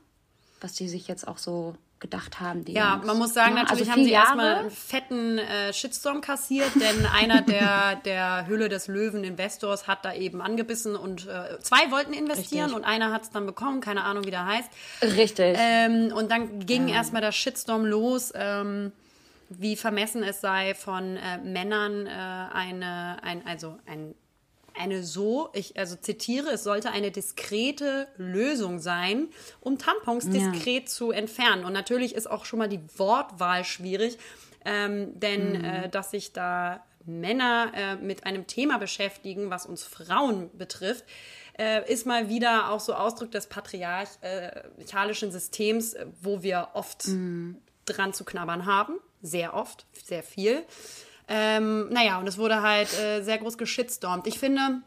[0.61, 2.62] was die sich jetzt auch so gedacht haben.
[2.69, 3.07] ja, Jungs.
[3.07, 7.07] man muss sagen, Ja, natürlich also haben sie erstmal einen fetten äh, Shitstorm kassiert, denn
[7.07, 12.12] einer der, der Hülle des Löwen Investors hat da eben angebissen und äh, zwei wollten
[12.12, 12.77] investieren Richtig.
[12.77, 14.69] und einer hat es dann bekommen, keine Ahnung, wie der heißt.
[15.03, 15.57] Richtig.
[15.59, 18.92] Ähm, und dann ging erstmal der Shitstorm los, ähm,
[19.49, 24.14] wie vermessen es sei von äh, Männern äh, eine, ein, also ein,
[24.79, 29.29] eine so, ich also zitiere, es sollte eine diskrete Lösung sein,
[29.61, 31.65] um Tampons diskret zu entfernen.
[31.65, 34.19] Und natürlich ist auch schon mal die Wortwahl schwierig,
[34.65, 40.51] ähm, denn äh, dass sich da Männer äh, mit einem Thema beschäftigen, was uns Frauen
[40.57, 41.05] betrifft,
[41.59, 47.07] äh, ist mal wieder auch so Ausdruck des patriarchalischen Systems, äh, wo wir oft
[47.87, 48.99] dran zu knabbern haben.
[49.23, 50.65] Sehr oft, sehr viel.
[51.29, 54.27] Ähm, naja, und es wurde halt äh, sehr groß geschitstormt.
[54.27, 54.83] Ich finde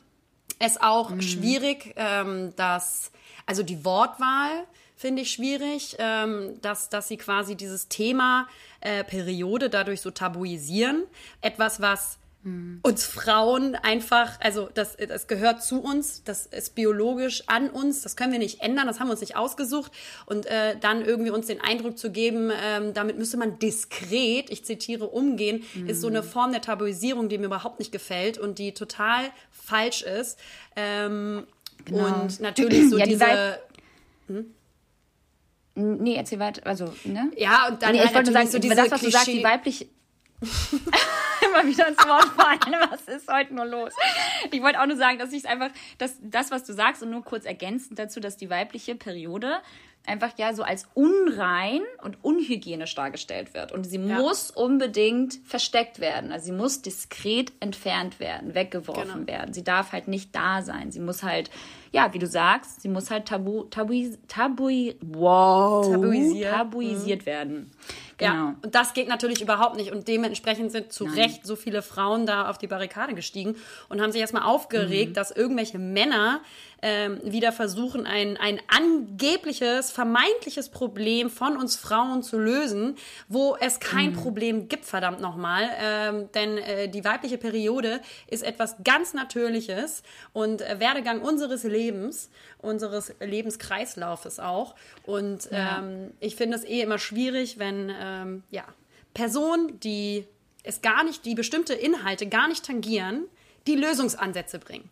[0.60, 3.12] es auch schwierig, ähm, dass,
[3.46, 8.48] also die Wortwahl finde ich schwierig, ähm, dass, dass sie quasi dieses Thema
[8.82, 11.04] äh, Periode dadurch so tabuisieren.
[11.42, 12.19] Etwas, was
[12.84, 18.16] uns Frauen einfach, also das, das gehört zu uns, das ist biologisch an uns, das
[18.16, 19.92] können wir nicht ändern, das haben wir uns nicht ausgesucht
[20.26, 24.64] und äh, dann irgendwie uns den Eindruck zu geben, ähm, damit müsste man diskret, ich
[24.64, 28.74] zitiere, umgehen, ist so eine Form der Tabuisierung, die mir überhaupt nicht gefällt und die
[28.74, 30.40] total falsch ist.
[30.78, 31.46] Ähm,
[31.92, 33.26] Und natürlich so Ja, die diese...
[33.26, 34.46] Weib-
[35.76, 36.66] nee, erzähl weiter.
[36.66, 37.32] Also, ne?
[37.36, 39.12] Ja, und dann nee, halt ich wollte nur natürlich sagen, so diese das, was du
[39.12, 39.88] sagst, die weibliche.
[41.46, 42.76] Immer wieder ins Wort fallen.
[42.92, 43.94] Was ist heute nur los?
[44.52, 47.10] Ich wollte auch nur sagen, dass ich es einfach, dass das, was du sagst, und
[47.12, 49.60] nur kurz ergänzend dazu, dass die weibliche Periode
[50.06, 53.72] einfach ja so als unrein und unhygienisch dargestellt wird.
[53.72, 56.32] Und sie muss unbedingt versteckt werden.
[56.32, 59.28] Also sie muss diskret entfernt werden, weggeworfen Genau.
[59.28, 59.54] werden.
[59.54, 60.92] Sie darf halt nicht da sein.
[60.92, 61.50] Sie muss halt,
[61.92, 63.94] ja, wie du sagst, sie muss halt tabu, tabu,
[64.28, 66.52] tabu, wow, Tabuisiert.
[66.52, 67.72] tabuisiert werden.
[68.18, 68.34] Genau.
[68.34, 69.92] Ja, und das geht natürlich überhaupt nicht.
[69.92, 73.56] Und dementsprechend sind zu Recht so viele Frauen da auf die Barrikade gestiegen
[73.88, 74.50] und haben sich erstmal Mhm.
[74.50, 76.42] aufgeregt, dass irgendwelche Männer
[76.82, 82.96] ähm, wieder versuchen, ein, ein angebliches, vermeintliches Problem von uns Frauen zu lösen,
[83.28, 84.14] wo es kein Mhm.
[84.14, 85.70] Problem gibt, verdammt nochmal.
[85.82, 91.79] Ähm, denn äh, die weibliche Periode ist etwas ganz Natürliches und äh, Werdegang unseres Lebens,
[92.60, 94.76] unseres Lebenskreislaufes auch.
[95.06, 98.64] Und ähm, ich finde es eh immer schwierig, wenn ähm, ja,
[99.14, 100.26] Personen, die
[100.64, 103.26] es gar nicht, die bestimmte Inhalte gar nicht tangieren,
[103.68, 104.90] die Lösungsansätze bringen.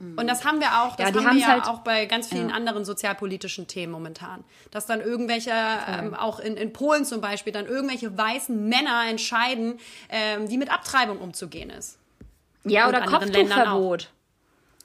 [0.00, 2.52] Und das haben wir auch, das Ja, haben wir ja halt- auch bei ganz vielen
[2.52, 4.44] anderen sozialpolitischen Themen momentan.
[4.70, 9.80] Dass dann irgendwelche, ähm, auch in, in Polen zum Beispiel, dann irgendwelche weißen Männer entscheiden,
[10.08, 11.98] ähm, wie mit Abtreibung umzugehen ist.
[12.64, 14.10] Ja, Und oder Kopftuchverbot.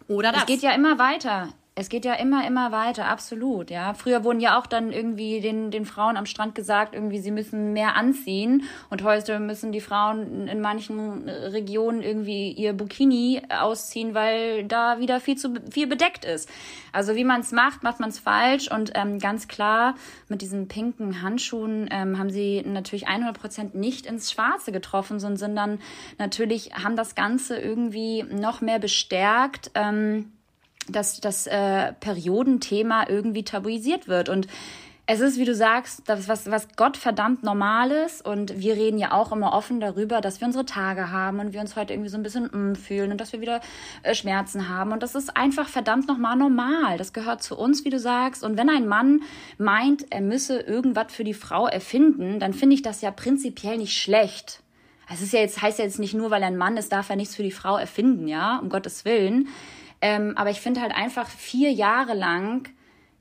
[0.08, 0.42] Oder das.
[0.42, 1.50] Es geht ja immer weiter.
[1.76, 3.96] Es geht ja immer, immer weiter, absolut, ja.
[3.96, 7.74] Früher wurden ja auch dann irgendwie den, den Frauen am Strand gesagt, irgendwie, sie müssen
[7.74, 8.66] mehr anziehen.
[8.92, 15.20] Und heute müssen die Frauen in manchen Regionen irgendwie ihr Bikini ausziehen, weil da wieder
[15.20, 16.48] viel zu viel bedeckt ist.
[16.92, 18.70] Also wie man es macht, macht man es falsch.
[18.70, 19.96] Und ähm, ganz klar,
[20.30, 25.80] mit diesen pinken Handschuhen ähm, haben sie natürlich 100 Prozent nicht ins Schwarze getroffen, sondern
[26.20, 29.72] natürlich haben das Ganze irgendwie noch mehr bestärkt.
[29.74, 30.34] Ähm,
[30.90, 34.30] dass das äh, Periodenthema irgendwie tabuisiert wird.
[34.30, 34.48] Und
[35.06, 38.22] es ist, wie du sagst, das, was, was Gott verdammt Normales.
[38.22, 41.60] Und wir reden ja auch immer offen darüber, dass wir unsere Tage haben und wir
[41.60, 43.60] uns heute irgendwie so ein bisschen mm, fühlen und dass wir wieder
[44.04, 44.94] äh, Schmerzen haben.
[44.94, 46.98] Und das ist einfach verdammt nochmal normal.
[46.98, 48.46] Das gehört zu uns, wie du sagst.
[48.46, 49.24] Und wenn ein Mann
[49.58, 54.00] meint, er müsse irgendwas für die Frau erfinden, dann finde ich das ja prinzipiell nicht
[54.00, 54.62] schlecht.
[55.12, 57.10] Es ist ja jetzt, heißt ja jetzt nicht nur, weil er ein Mann ist, darf
[57.10, 59.50] er nichts für die Frau erfinden, ja, um Gottes Willen.
[60.04, 62.68] Ähm, aber ich finde halt einfach vier Jahre lang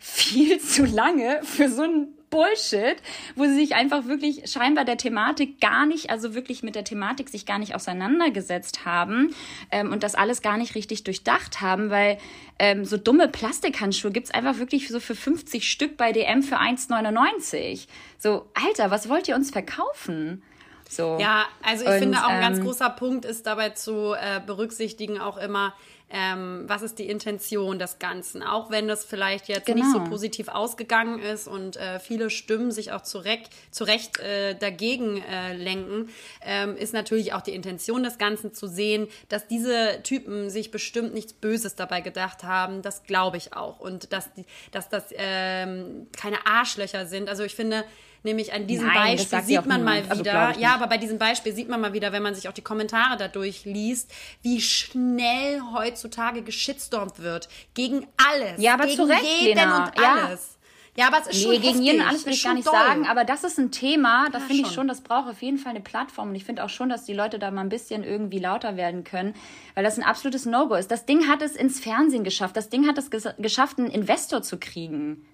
[0.00, 2.96] viel zu lange für so ein Bullshit,
[3.36, 7.28] wo sie sich einfach wirklich scheinbar der Thematik gar nicht, also wirklich mit der Thematik
[7.28, 9.32] sich gar nicht auseinandergesetzt haben
[9.70, 12.18] ähm, und das alles gar nicht richtig durchdacht haben, weil
[12.58, 17.86] ähm, so dumme Plastikhandschuhe gibt's einfach wirklich so für 50 Stück bei DM für 1,99.
[18.18, 20.42] So, Alter, was wollt ihr uns verkaufen?
[20.88, 21.18] So.
[21.20, 24.40] Ja, also ich Und, finde auch ein ganz ähm, großer Punkt ist dabei zu äh,
[24.44, 25.74] berücksichtigen auch immer,
[26.12, 28.42] ähm, was ist die Intention des Ganzen.
[28.42, 30.10] Auch wenn das vielleicht jetzt nicht so Genau.
[30.10, 36.10] positiv ausgegangen ist und äh, viele Stimmen sich auch zurecht, zurecht äh, dagegen äh, lenken,
[36.44, 41.14] ähm, ist natürlich auch die Intention des Ganzen zu sehen, dass diese Typen sich bestimmt
[41.14, 42.82] nichts Böses dabei gedacht haben.
[42.82, 43.80] Das glaube ich auch.
[43.80, 47.28] Und dass, die, dass das ähm, keine Arschlöcher sind.
[47.30, 47.84] Also ich finde,
[48.22, 50.10] nämlich an diesem Nein, das Beispiel ja sieht man mal niemand.
[50.10, 52.48] Also wieder, ich ja, aber bei diesem Beispiel sieht man mal wieder, wenn man sich
[52.48, 54.10] auch die Kommentare dadurch liest,
[54.42, 57.48] wie schnell heutzutage geschitstormt wird.
[57.74, 58.60] Gegen alles.
[58.62, 59.86] Ja, aber gegen zu Recht, jeden Lena.
[59.86, 60.14] und Ja.
[60.26, 60.58] alles.
[60.94, 61.86] Ja, aber es ist schon Nee, gegen heftig.
[61.86, 62.74] jeden alles will ich gar schon nicht doll.
[62.74, 64.74] sagen, aber das ist ein Thema, da Ja, finde ich schon.
[64.74, 67.14] schon, das braucht auf jeden Fall eine Plattform und ich finde auch schon, dass die
[67.14, 69.34] Leute da mal ein bisschen irgendwie lauter werden können,
[69.74, 70.90] weil das ein absolutes No-Go ist.
[70.90, 74.42] Das Ding hat es ins Fernsehen geschafft, das Ding hat es ges geschafft, einen Investor
[74.42, 75.26] zu kriegen.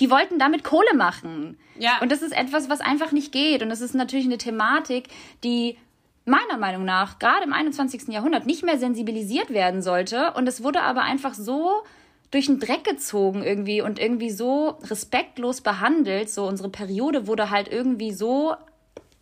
[0.00, 1.58] Die wollten damit Kohle machen.
[1.78, 1.98] Ja.
[2.00, 5.08] Und das ist etwas, was einfach nicht geht und das ist natürlich eine Thematik,
[5.44, 5.76] die
[6.24, 8.08] meiner Meinung nach gerade im 21.
[8.08, 11.82] Jahrhundert nicht mehr sensibilisiert werden sollte und es wurde aber einfach so
[12.30, 16.30] durch den Dreck gezogen irgendwie und irgendwie so respektlos behandelt.
[16.30, 18.54] So unsere Periode wurde halt irgendwie so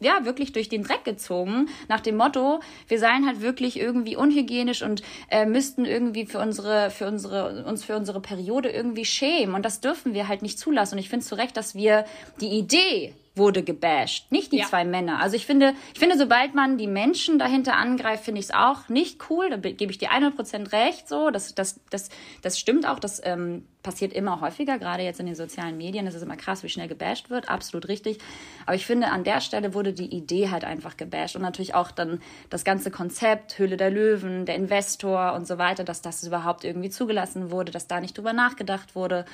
[0.01, 4.83] ja, wirklich durch den Dreck gezogen, nach dem Motto, wir seien halt wirklich irgendwie unhygienisch
[4.83, 9.55] und äh, müssten irgendwie für unsere, für unsere, uns für unsere Periode irgendwie schämen.
[9.55, 10.95] Und das dürfen wir halt nicht zulassen.
[10.95, 12.05] Und ich finde zu Recht, dass wir
[12.41, 14.67] die Idee wurde gebasht, nicht die Ja.
[14.67, 15.19] zwei Männer.
[15.21, 18.89] Also ich finde, ich finde, sobald man die Menschen dahinter angreift, finde ich es auch
[18.89, 19.51] nicht cool.
[19.51, 21.09] Da be- gebe ich dir 100% recht.
[21.09, 22.09] So, das, das, das,
[22.43, 23.01] das stimmt auch.
[23.01, 26.07] Das ähm, passiert immer häufiger, gerade jetzt in den sozialen Medien.
[26.07, 27.49] Es ist immer krass, wie schnell gebasht wird.
[27.49, 28.19] Absolut richtig.
[28.67, 31.91] Aber ich finde, an der Stelle wurde die Idee halt einfach gebasht und natürlich auch
[31.91, 36.63] dann das ganze Konzept, Höhle der Löwen, der Investor und so weiter, dass das überhaupt
[36.65, 39.25] irgendwie zugelassen wurde, dass da nicht drüber nachgedacht wurde.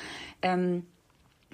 [0.42, 0.86] Ähm,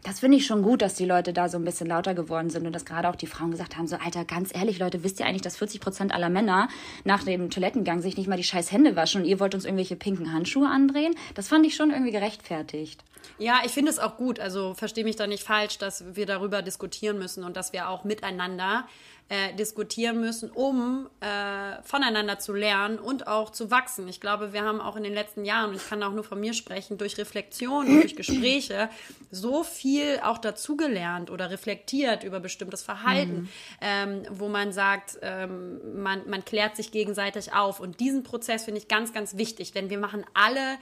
[0.05, 2.67] das finde ich schon gut, dass die Leute da so ein bisschen lauter geworden sind
[2.67, 5.27] und dass gerade auch die Frauen gesagt haben, so Alter, ganz ehrlich, Leute, wisst ihr
[5.27, 6.69] eigentlich, dass 40 Prozent aller Männer
[7.05, 9.97] nach dem Toilettengang sich nicht mal die scheiß Hände waschen und ihr wollt uns irgendwelche
[9.97, 11.15] pinken Handschuhe andrehen?
[11.35, 13.05] Das fand ich schon irgendwie gerechtfertigt.
[13.39, 14.41] Ja, ich finde es auch gut.
[14.41, 18.05] Also verstehe mich da nicht falsch, dass wir darüber diskutieren müssen und dass wir auch
[18.05, 18.87] miteinander
[19.29, 24.07] äh, diskutieren müssen, um äh, voneinander zu lernen und auch zu wachsen.
[24.09, 26.39] Ich glaube, wir haben auch in den letzten Jahren, und ich kann auch nur von
[26.39, 28.91] mir sprechen, durch Reflexion und durch Gespräche
[29.31, 33.49] so viel auch dazugelernt oder reflektiert über bestimmtes Verhalten,
[33.81, 37.81] ähm, wo man sagt, ähm, man, man klärt sich gegenseitig auf.
[37.81, 40.77] Und diesen Prozess finde ich ganz, ganz wichtig, denn wir machen alle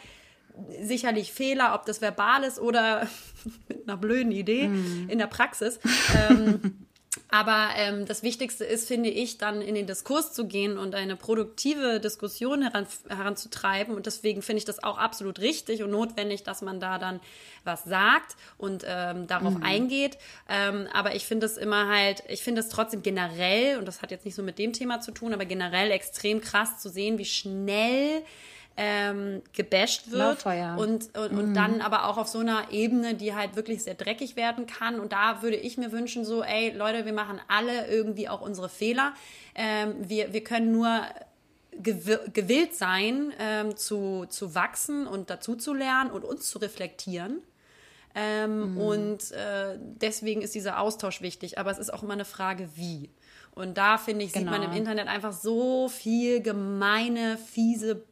[0.82, 3.08] sicherlich Fehler, ob das verbal ist oder
[3.68, 4.70] mit einer blöden Idee
[5.08, 5.80] in der Praxis.
[6.28, 6.86] Ähm,
[7.28, 11.16] aber ähm, das Wichtigste ist, finde ich, dann in den Diskurs zu gehen und eine
[11.16, 13.94] produktive Diskussion heran, heranzutreiben.
[13.94, 17.20] Und deswegen finde ich das auch absolut richtig und notwendig, dass man da dann
[17.64, 20.18] was sagt und ähm, darauf eingeht.
[20.48, 24.10] Ähm, aber ich finde es immer halt, ich finde es trotzdem generell, und das hat
[24.10, 27.24] jetzt nicht so mit dem Thema zu tun, aber generell extrem krass zu sehen, wie
[27.24, 28.22] schnell
[28.76, 30.76] ähm, gebasht wird Lauffeuer.
[30.78, 34.36] und, und, und dann aber auch auf so einer Ebene, die halt wirklich sehr dreckig
[34.36, 35.00] werden kann.
[35.00, 38.68] Und da würde ich mir wünschen, so, ey, Leute, wir machen alle irgendwie auch unsere
[38.68, 39.12] Fehler.
[39.54, 41.02] Ähm, wir, wir können nur
[41.82, 47.42] gew gewillt sein, ähm, zu, zu wachsen und dazu zu lernen und uns zu reflektieren.
[48.14, 51.58] Ähm, Und äh, deswegen ist dieser Austausch wichtig.
[51.58, 53.10] Aber es ist auch immer eine Frage, wie.
[53.52, 54.72] Und da, finde ich, sieht man Genau.
[54.72, 58.02] im Internet einfach so viel gemeine, fiese,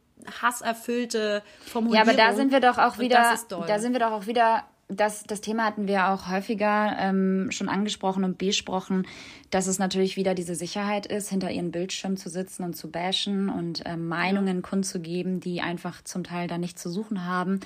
[0.41, 2.09] hasserfüllte Ja, Formulierungen.
[2.09, 3.65] aber da sind wir doch auch wieder, das ist doll.
[3.67, 7.69] da sind wir doch auch wieder, das, das Thema hatten wir auch häufiger ähm, schon
[7.69, 9.05] angesprochen und besprochen,
[9.51, 13.49] dass es natürlich wieder diese Sicherheit ist, hinter ihren Bildschirm zu sitzen und zu bashen
[13.49, 17.59] und ähm, Meinungen kundzugeben, die einfach zum Teil da nichts zu suchen haben.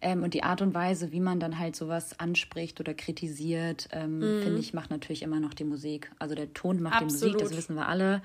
[0.00, 4.20] Ähm, und die Art und Weise, wie man dann halt sowas anspricht oder kritisiert, ähm,
[4.42, 6.10] finde ich, macht natürlich immer noch die Musik.
[6.18, 7.56] Also der Ton macht die Musik, das Absolut.
[7.56, 8.20] wissen wir alle.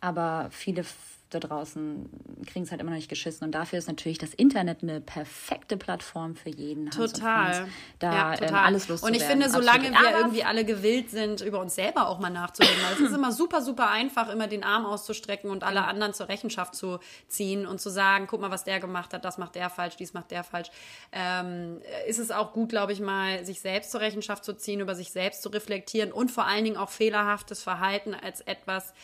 [0.00, 0.84] Aber viele
[1.30, 2.08] da draußen
[2.46, 3.44] kriegen es halt immer noch nicht geschissen.
[3.44, 6.90] Und dafür ist natürlich das Internet eine perfekte Plattform für jeden.
[6.90, 7.66] Total.
[7.98, 8.64] Da ja, Ähm, total.
[8.64, 9.16] alles loszuwerden.
[9.16, 10.00] Und ich finde, solange Absolut.
[10.00, 13.14] wir Aber irgendwie alle gewillt sind, über uns selber auch mal nachzudenken, weil es ist
[13.14, 17.66] immer super, super einfach, immer den Arm auszustrecken und alle anderen zur Rechenschaft zu ziehen
[17.66, 20.30] und zu sagen, guck mal, was der gemacht hat, das macht der falsch, dies macht
[20.30, 20.68] der falsch.
[21.12, 24.94] Ähm, ist es auch gut, glaube ich, mal sich selbst zur Rechenschaft zu ziehen, über
[24.94, 28.94] sich selbst zu reflektieren und vor allen Dingen auch fehlerhaftes Verhalten als etwas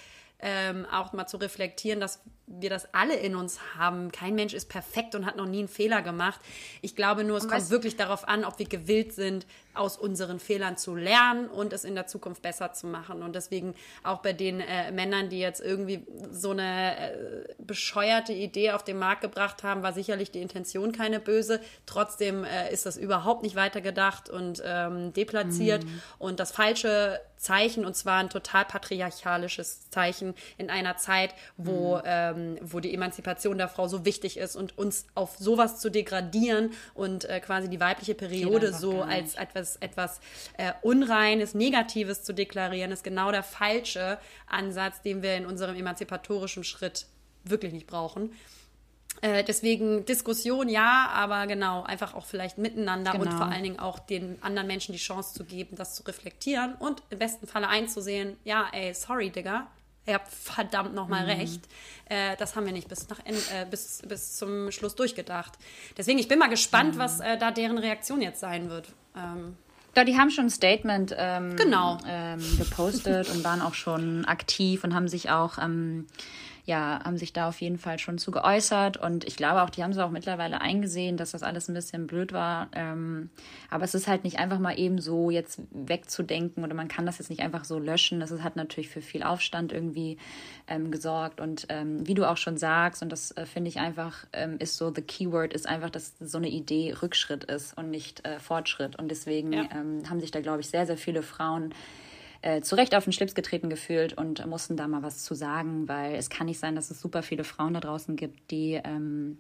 [0.45, 4.13] ähm, auch mal zu reflektieren, das wir das alle in uns haben.
[4.13, 6.41] Kein Mensch ist perfekt und hat noch nie einen Fehler gemacht.
[6.83, 10.77] Ich glaube nur, es kommt wirklich darauf an, ob wir gewillt sind, aus unseren Fehlern
[10.77, 13.23] zu lernen und es in der Zukunft besser zu machen.
[13.23, 18.73] Und deswegen auch bei den äh, Männern, die jetzt irgendwie so eine äh, bescheuerte Idee
[18.73, 21.61] auf den Markt gebracht haben, war sicherlich die Intention keine böse.
[21.87, 25.85] Trotzdem äh, ist das überhaupt nicht weitergedacht und ähm, deplatziert.
[25.85, 26.03] Mhm.
[26.19, 32.03] Und das falsche Zeichen, und zwar ein total patriarchalisches Zeichen in einer Zeit, wo, mhm.
[32.35, 36.73] Ähm, wo die Emanzipation der Frau so wichtig ist und uns auf sowas zu degradieren
[36.95, 40.21] und äh, quasi die weibliche Periode so als etwas, etwas
[40.57, 46.65] äh, Unreines, Negatives zu deklarieren, ist genau der falsche Ansatz, den wir in unserem emanzipatorischen
[46.65, 47.07] Schritt
[47.45, 48.33] wirklich nicht brauchen.
[49.21, 53.25] Äh, deswegen Diskussion ja, aber genau, einfach auch vielleicht miteinander genau.
[53.25, 56.75] und vor allen Dingen auch den anderen Menschen die Chance zu geben, das zu reflektieren
[56.75, 59.69] und im besten Falle einzusehen, ja, ey, sorry, Digga,
[60.07, 61.41] ihr habt verdammt nochmal mhm.
[61.41, 61.69] recht.
[62.09, 65.53] Äh, das haben wir nicht bis, nach, äh, bis, bis zum Schluss durchgedacht.
[65.97, 66.99] Deswegen, ich bin mal gespannt, mhm.
[66.99, 68.89] was äh, da deren Reaktion jetzt sein wird.
[69.17, 69.57] Ähm,
[69.97, 71.99] ja, die haben schon ein Statement ähm, genau.
[72.07, 76.07] ähm, gepostet und waren auch schon aktiv und haben sich auch ähm,
[76.67, 79.83] ja, haben sich da auf jeden Fall schon zu geäußert und ich glaube auch, die
[79.83, 82.69] haben es auch mittlerweile eingesehen, dass das alles ein bisschen blöd war.
[82.73, 83.29] Ähm,
[83.69, 87.19] aber es ist halt nicht einfach mal eben so jetzt wegzudenken oder man kann das
[87.19, 88.19] jetzt nicht einfach so löschen.
[88.19, 90.17] Das hat natürlich für viel Aufstand irgendwie
[90.67, 94.25] ähm, gesorgt und ähm, wie du auch schon sagst und das äh, finde ich einfach
[94.33, 98.27] ähm, ist so the Keyword ist einfach, dass so eine Idee Rückschritt ist und nicht
[98.27, 99.65] äh, Fortschritt und deswegen ja.
[99.71, 101.75] Ähm, haben sich da glaube ich sehr sehr viele Frauen
[102.45, 105.89] äh, zu Recht auf den Schlips getreten gefühlt und mussten da mal was zu sagen,
[105.89, 109.39] weil es kann nicht sein, dass es super viele Frauen da draußen gibt, die ähm,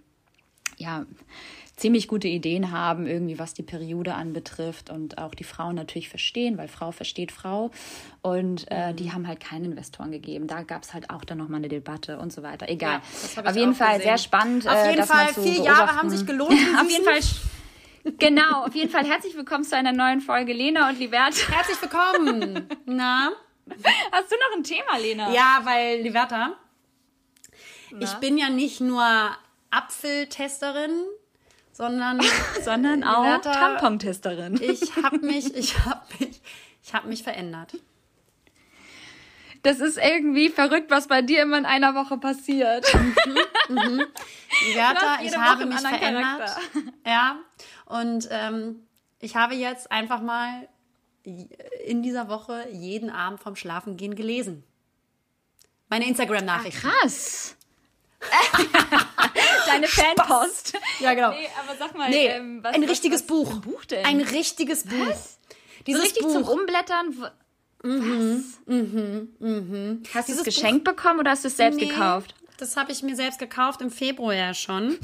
[0.79, 1.05] ja
[1.77, 6.57] ziemlich gute Ideen haben, irgendwie was die Periode anbetrifft und auch die Frauen natürlich verstehen,
[6.57, 7.73] weil Frau versteht Frau
[8.23, 8.97] und äh, mhm.
[8.97, 10.47] die haben halt keinen Investoren gegeben.
[10.47, 12.71] Da gab es halt auch dann nochmal eine Debatte und so weiter.
[12.71, 13.03] Egal.
[13.37, 14.09] Ja, Auf jeden Fall gesehen.
[14.09, 14.67] sehr spannend.
[14.67, 16.53] Auf jeden äh, Fall, vier Jahre haben sich gelohnt.
[16.81, 17.21] Auf jeden Fall
[18.05, 21.49] Genau, auf jeden Fall herzlich willkommen zu einer neuen Folge Lena und Liberta.
[21.51, 22.69] Herzlich willkommen.
[22.85, 23.33] Na?
[24.13, 25.33] Hast du noch ein Thema, Lena?
[25.33, 26.53] Ja, weil Liberta,
[27.99, 29.07] ich bin ja nicht nur
[29.71, 30.91] Apfeltesterin,
[31.73, 32.21] sondern
[32.63, 34.61] sondern auch Liberta, Tampontesterin.
[34.61, 36.43] Ich habe mich, ich habe mich,
[36.83, 37.73] ich habe mich verändert.
[39.63, 42.85] Das ist irgendwie verrückt, was bei dir immer in einer Woche passiert.
[42.95, 43.39] Mhm,
[43.71, 44.07] mhm.
[44.69, 46.23] Liberta, ich habe mich verändert.
[46.23, 46.61] Charakter.
[47.07, 47.39] Ja,
[47.87, 48.87] und ähm,
[49.21, 50.69] ich habe jetzt einfach mal
[51.85, 54.63] in dieser Woche jeden Abend vom Schlafengehen gelesen.
[55.89, 56.87] Meine Instagram-Nachrichten.
[56.87, 57.57] Ah, krass.
[59.67, 60.75] Deine Fanpost.
[61.01, 61.31] Ja, genau.
[61.31, 63.51] Nee, aber sag mal, nee, ähm, was, ein was, richtiges was, Buch.
[63.51, 64.05] Ein Buch denn?
[64.05, 65.09] Ein richtiges Buch.
[65.09, 65.39] Was?
[65.87, 66.33] Dieses so richtig Buch.
[66.33, 67.31] zum Umblättern.
[67.83, 70.03] Mhm, mhm, mhm.
[70.15, 70.95] Hast du es geschenkt Buch?
[70.95, 72.35] bekommen oder hast du es selbst nee, gekauft?
[72.57, 74.97] Das habe ich mir selbst gekauft im Februar schon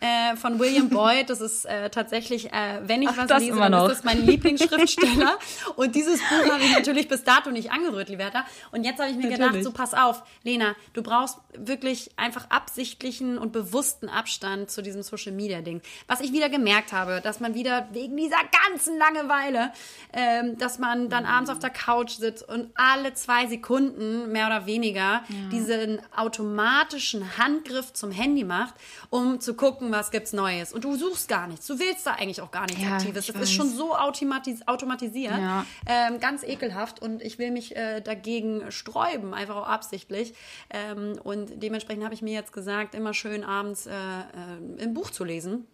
[0.00, 1.30] äh, von William Boyd.
[1.30, 5.38] Das ist äh, tatsächlich, äh, wenn ich Ach, was lese, dann ist das mein Lieblingsschriftsteller.
[5.76, 8.44] und dieses Buch habe ich natürlich bis dato nicht angerührt, Liberta.
[8.72, 9.52] Und jetzt habe ich mir natürlich.
[9.52, 15.02] gedacht, so pass auf, Lena, du brauchst wirklich einfach absichtlichen und bewussten Abstand zu diesem
[15.02, 15.80] Social Media Ding.
[16.08, 18.36] Was ich wieder gemerkt habe, dass man wieder wegen dieser
[18.66, 19.72] ganzen Langeweile,
[20.12, 21.30] ähm, dass man dann mhm.
[21.30, 25.22] abends auf der Couch sitzt und alle zwei Sekunden mehr oder weniger ja.
[25.50, 28.74] diesen automatischen automatischen Handgriff zum Handy macht,
[29.10, 30.72] um zu gucken, was gibt's Neues.
[30.72, 31.66] Und du suchst gar nichts.
[31.66, 33.26] Du willst da eigentlich auch gar nichts ja, Aktives.
[33.26, 33.42] Das weiß.
[33.42, 35.38] ist schon so automatis automatisiert.
[35.38, 35.64] Ja.
[35.86, 37.00] Ähm, ganz ekelhaft.
[37.00, 40.34] Und ich will mich äh, dagegen sträuben, einfach auch absichtlich.
[40.70, 45.10] Ähm, und dementsprechend habe ich mir jetzt gesagt, immer schön abends äh, äh, ein Buch
[45.10, 45.66] zu lesen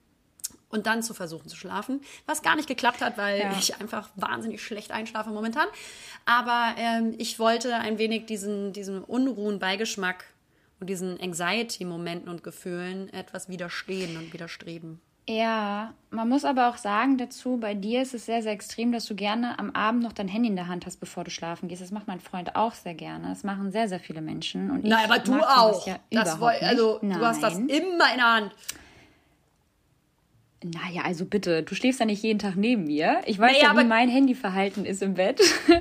[0.68, 3.52] und dann zu versuchen zu schlafen, was gar nicht geklappt hat, weil ja.
[3.58, 5.68] ich einfach wahnsinnig schlecht einschlafe momentan.
[6.26, 10.24] Aber ähm, ich wollte ein wenig diesen, diesen Unruhen Beigeschmack
[10.85, 15.01] und diesen Anxiety-Momenten und Gefühlen etwas widerstehen und widerstreben.
[15.26, 19.07] Ja, man muss aber auch sagen dazu, bei dir ist es sehr, sehr extrem, dass
[19.07, 21.80] du gerne am Abend noch dein Handy in der Hand hast, bevor du schlafen gehst.
[21.80, 23.28] Das macht mein Freund auch sehr gerne.
[23.28, 24.70] Das machen sehr, sehr viele Menschen.
[24.70, 25.87] Und Nein, aber du auch.
[25.87, 28.55] Ja das war, also, du hast das immer in der Hand.
[30.64, 33.20] Naja, also bitte, du schläfst ja nicht jeden Tag neben mir.
[33.26, 35.38] Ich weiß naja, ja, wie mein Handyverhalten ist im Bett.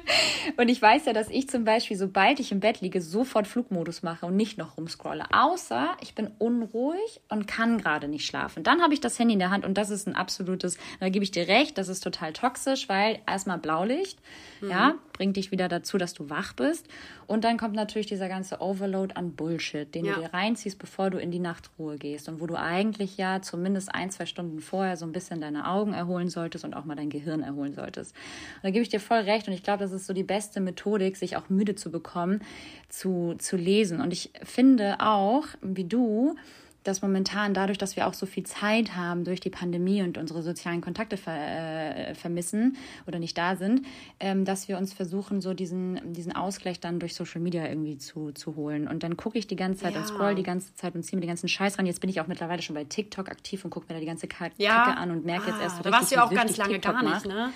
[0.57, 4.03] und ich weiß ja, dass ich zum Beispiel, sobald ich im Bett liege, sofort Flugmodus
[4.03, 5.23] mache und nicht noch rumscrolle.
[5.31, 8.63] Außer ich bin unruhig und kann gerade nicht schlafen.
[8.63, 11.23] Dann habe ich das Handy in der Hand und das ist ein absolutes, da gebe
[11.23, 14.19] ich dir recht, das ist total toxisch, weil erstmal Blaulicht,
[14.59, 14.69] mhm.
[14.69, 16.87] ja, bringt dich wieder dazu, dass du wach bist.
[17.27, 20.15] Und dann kommt natürlich dieser ganze Overload an Bullshit, den Ja.
[20.15, 22.27] du dir reinziehst, bevor du in die Nachtruhe gehst.
[22.27, 25.93] Und wo du eigentlich ja zumindest ein, zwei Stunden vorher so ein bisschen deine Augen
[25.93, 28.13] erholen solltest und auch mal dein Gehirn erholen solltest.
[28.57, 29.47] Und da gebe ich dir voll recht.
[29.47, 32.41] Und ich glaube, das ist so die beste Methodik, sich auch müde zu bekommen,
[32.89, 34.01] zu, zu lesen.
[34.01, 36.35] Und ich finde auch, wie du,
[36.83, 40.41] dass momentan dadurch, dass wir auch so viel Zeit haben durch die Pandemie und unsere
[40.41, 42.77] sozialen Kontakte ver, äh, vermissen
[43.07, 43.85] oder nicht da sind,
[44.19, 48.31] ähm, dass wir uns versuchen, so diesen, diesen Ausgleich dann durch Social Media irgendwie zu,
[48.31, 48.87] zu holen.
[48.87, 49.99] Und dann gucke ich die ganze Zeit Ja.
[50.01, 51.85] und scroll die ganze Zeit und ziehe mir den ganzen Scheiß ran.
[51.85, 54.27] Jetzt bin ich auch mittlerweile schon bei TikTok aktiv und gucke mir da die ganze
[54.27, 54.83] Ka Ja.
[54.85, 56.73] Kacke an und merke jetzt Ah, erst so Da warst du ja auch ganz lange
[56.73, 57.51] TikTok gar nicht, ne?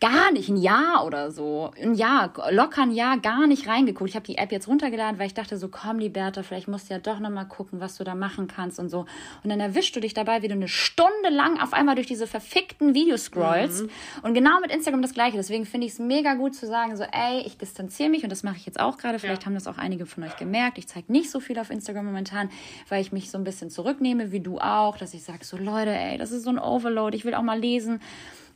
[0.00, 1.72] Gar nicht, ein Jahr oder so.
[1.80, 4.10] Ein Jahr, locker ein Jahr gar nicht reingeguckt.
[4.10, 6.88] Ich habe die App jetzt runtergeladen, weil ich dachte so, komm, die Bertha, vielleicht musst
[6.88, 9.06] du ja doch nochmal gucken, was du da machen kannst und so.
[9.42, 12.28] Und dann erwischst du dich dabei, wie du eine Stunde lang auf einmal durch diese
[12.28, 13.84] verfickten Videos scrollst.
[13.84, 13.90] Mhm.
[14.22, 15.36] Und genau mit Instagram das Gleiche.
[15.36, 18.44] Deswegen finde ich es mega gut zu sagen, so, ey, ich distanziere mich und das
[18.44, 19.18] mache ich jetzt auch gerade.
[19.18, 20.78] Vielleicht haben das auch einige von euch gemerkt.
[20.78, 22.50] Ich zeige nicht so viel auf Instagram momentan,
[22.88, 25.90] weil ich mich so ein bisschen zurücknehme, wie du auch, dass ich sage, so Leute,
[25.90, 28.00] ey, das ist so ein Overload, ich will auch mal lesen.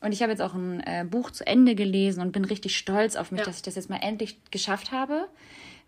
[0.03, 3.17] Und ich habe jetzt auch ein äh, Buch zu Ende gelesen und bin richtig stolz
[3.17, 3.47] auf mich, Ja.
[3.47, 5.29] dass ich das jetzt mal endlich geschafft habe,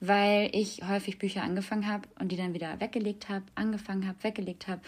[0.01, 4.69] weil ich häufig Bücher angefangen habe und die dann wieder weggelegt habe, angefangen habe, weggelegt
[4.69, 4.81] habe.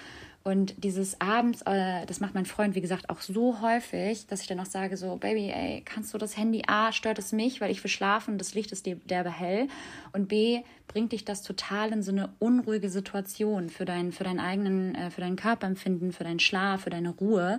[0.44, 4.46] Und dieses abends, äh, das macht mein Freund, wie gesagt, auch so häufig, dass ich
[4.46, 7.72] dann auch sage, so, Baby, ey, kannst du das Handy, A, stört es mich, weil
[7.72, 9.66] ich will schlafen, das Licht ist derbe hell.
[10.12, 14.38] Und B, bringt dich das total in so eine unruhige Situation für, dein, für deinen
[14.38, 17.58] eigenen, äh, für dein Körperempfinden, für deinen Schlaf, für deine Ruhe.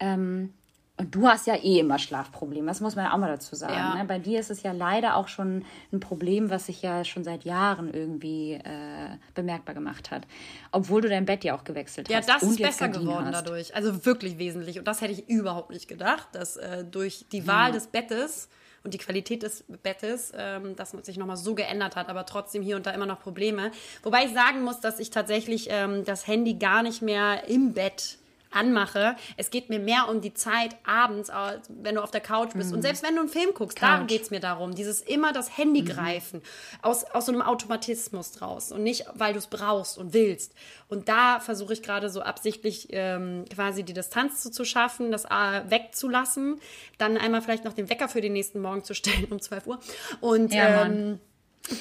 [0.00, 0.54] Ähm,
[0.96, 3.74] und du hast ja eh immer Schlafprobleme, das muss man ja auch mal dazu sagen.
[3.74, 3.94] Ja.
[3.96, 4.04] Ne?
[4.04, 7.44] Bei dir ist es ja leider auch schon ein Problem, was sich ja schon seit
[7.44, 10.22] Jahren irgendwie äh, bemerkbar gemacht hat.
[10.70, 12.28] Obwohl du dein Bett ja auch gewechselt Ja, hast.
[12.28, 13.44] das und ist besser Gardinen geworden hast.
[13.44, 13.74] dadurch.
[13.74, 14.78] Also wirklich wesentlich.
[14.78, 18.48] Und das hätte ich überhaupt nicht gedacht, dass äh, durch die Wahl des Bettes
[18.84, 22.62] und die Qualität des Bettes, ähm, dass man sich nochmal so geändert hat, aber trotzdem
[22.62, 23.72] hier und da immer noch Probleme.
[24.04, 28.18] Wobei ich sagen muss, dass ich tatsächlich ähm, das Handy gar nicht mehr im Bett
[28.54, 29.16] anmache.
[29.36, 31.30] Es geht mir mehr um die Zeit abends,
[31.68, 32.72] wenn du auf der Couch bist.
[32.72, 34.08] Und selbst wenn du einen Film guckst, darum Couch.
[34.08, 34.74] geht es mir darum.
[34.74, 36.42] Dieses immer das Handy greifen.
[36.82, 38.72] Aus, aus so einem Automatismus draus.
[38.72, 40.54] Und nicht, weil du es brauchst und willst.
[40.88, 45.24] Und da versuche ich gerade so absichtlich ähm, quasi die Distanz zu, zu schaffen, das
[45.24, 46.60] äh, wegzulassen.
[46.98, 49.80] Dann einmal vielleicht noch den Wecker für den nächsten Morgen zu stellen um 12 Uhr.
[50.20, 51.20] Und Ja, ähm,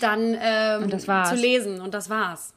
[0.02, 1.82] dann ähm, Und zu lesen.
[1.82, 2.54] Und das war's.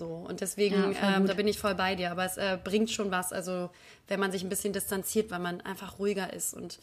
[0.00, 2.10] So, und deswegen, Ja, ähm, da bin ich voll bei dir.
[2.10, 3.68] Aber es äh, bringt schon was, also
[4.08, 6.54] wenn man sich ein bisschen distanziert, weil man einfach ruhiger ist.
[6.54, 6.78] Und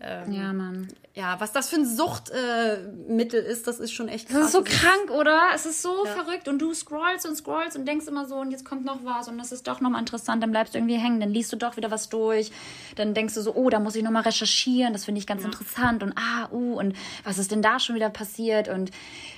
[0.00, 0.88] Ja, Mann.
[1.14, 4.38] ja, was das für ein Suchtmittel äh, ist, das ist schon echt krass.
[4.38, 5.40] Das ist so krank, oder?
[5.54, 8.64] Es ist so verrückt und du scrollst und scrollst und denkst immer so und jetzt
[8.64, 11.30] kommt noch was und das ist doch nochmal interessant, dann bleibst du irgendwie hängen, dann
[11.30, 12.50] liest du doch wieder was durch,
[12.96, 16.02] dann denkst du so, oh, da muss ich nochmal recherchieren, das finde ich ganz interessant
[16.02, 18.90] und ah, uh, und was ist denn da schon wieder passiert und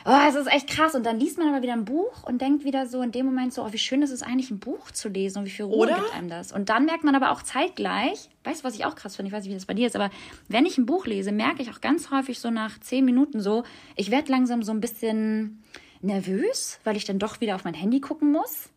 [0.05, 2.65] oh, es ist echt krass und dann liest man aber wieder ein Buch und denkt
[2.65, 5.09] wieder so in dem Moment so, oh, wie schön ist es eigentlich, ein Buch zu
[5.09, 5.95] lesen und wie viel Ruhe Oder?
[5.97, 6.51] gibt einem das.
[6.51, 9.35] Und dann merkt man aber auch zeitgleich, weißt du, was ich auch krass finde, ich
[9.35, 10.11] weiß nicht, wie das bei dir ist, aber
[10.49, 13.65] wenn ich ein Buch lese, merke ich auch ganz häufig so nach zehn Minuten so,
[13.97, 15.63] ich werde langsam so ein bisschen
[16.01, 18.69] nervös, weil ich dann doch wieder auf mein Handy gucken muss.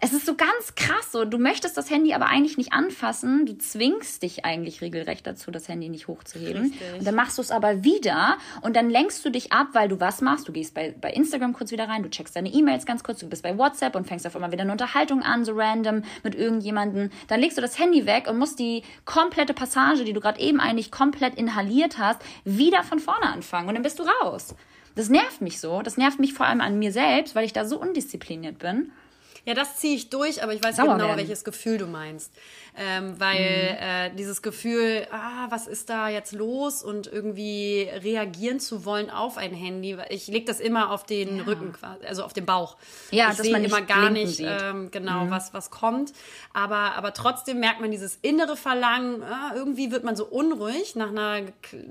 [0.00, 1.24] Es ist so ganz krass so.
[1.24, 3.46] Du möchtest das Handy aber eigentlich nicht anfassen.
[3.46, 6.62] Du zwingst dich eigentlich regelrecht dazu, das Handy nicht hochzuheben.
[6.62, 6.98] Richtig.
[7.00, 9.98] Und dann machst du es aber wieder und dann lenkst du dich ab, weil du
[9.98, 10.46] was machst.
[10.46, 13.28] Du gehst bei, bei Instagram kurz wieder rein, du checkst deine E-Mails ganz kurz, du
[13.28, 17.10] bist bei WhatsApp und fängst auf einmal wieder eine Unterhaltung an, so random mit irgendjemandem.
[17.26, 20.60] Dann legst du das Handy weg und musst die komplette Passage, die du gerade eben
[20.60, 24.54] eigentlich komplett inhaliert hast, wieder von vorne anfangen und dann bist du raus.
[24.94, 25.82] Das nervt mich so.
[25.82, 28.92] Das nervt mich vor allem an mir selbst, weil ich da so undiszipliniert bin.
[29.48, 31.16] Ja, das ziehe ich durch, aber ich weiß Sauer genau, werden.
[31.16, 32.34] welches Gefühl du meinst.
[32.76, 38.84] Ähm, weil äh, dieses Gefühl, ah, was ist da jetzt los und irgendwie reagieren zu
[38.84, 39.96] wollen auf ein Handy.
[40.10, 42.76] Ich lege das immer auf den Rücken, quasi, also auf den Bauch.
[43.10, 44.38] Ja, ich dass sehe man immer gar nicht.
[44.38, 44.46] Mhm.
[44.46, 46.12] ähm, genau, was, was kommt.
[46.52, 51.08] Aber, aber trotzdem merkt man dieses innere Verlangen, ah, irgendwie wird man so unruhig nach,
[51.08, 51.40] einer,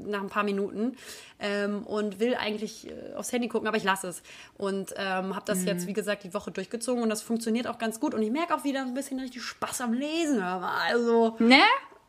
[0.06, 0.96] nach ein paar Minuten
[1.40, 4.22] ähm, und will eigentlich äh, aufs Handy gucken, aber ich lasse es.
[4.58, 5.68] Und ähm, habe das Mhm.
[5.68, 8.14] jetzt, wie gesagt, die Woche durchgezogen und das funktioniert auch ganz gut.
[8.14, 10.42] Und ich merke auch wieder ein bisschen richtig Spaß am Lesen.
[10.42, 11.60] Aber also, Ne?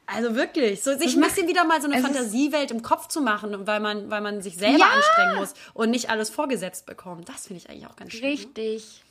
[0.07, 3.21] also wirklich, so sich ein bisschen wieder mal so eine es Fantasiewelt im Kopf zu
[3.21, 4.87] machen, weil man, weil man sich selber Ja!
[4.95, 7.29] anstrengen muss und nicht alles vorgesetzt bekommt.
[7.29, 8.23] Das finde ich eigentlich auch ganz schön.
[8.23, 8.29] ne?
[8.29, 9.05] Richtig.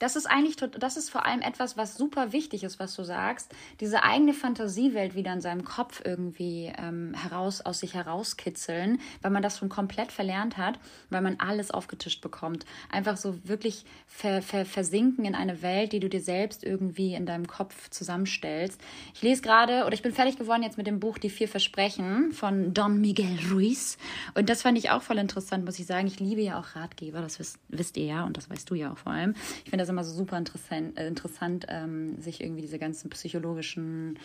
[0.00, 3.54] Das ist eigentlich, das ist vor allem etwas, was super wichtig ist, was du sagst.
[3.80, 9.42] Diese eigene Fantasiewelt wieder in seinem Kopf irgendwie ähm, heraus, aus sich herauskitzeln, weil man
[9.42, 10.78] das schon komplett verlernt hat,
[11.10, 12.64] weil man alles aufgetischt bekommt.
[12.90, 17.26] Einfach so wirklich ver, ver, versinken in eine Welt, die du dir selbst irgendwie in
[17.26, 18.80] deinem Kopf zusammenstellst.
[19.14, 22.32] Ich lese gerade, oder ich bin fertig geworden jetzt mit dem Buch Die vier Versprechen
[22.32, 23.98] von Don Miguel Ruiz.
[24.32, 26.06] Und das fand ich auch voll interessant, muss ich sagen.
[26.06, 28.92] Ich liebe ja auch Ratgeber, das wisst, wisst ihr ja und das weißt du ja
[28.92, 29.34] auch vor allem.
[29.64, 34.18] Ich finde das immer so super interessant, äh, interessant ähm, sich irgendwie diese ganzen psychologischen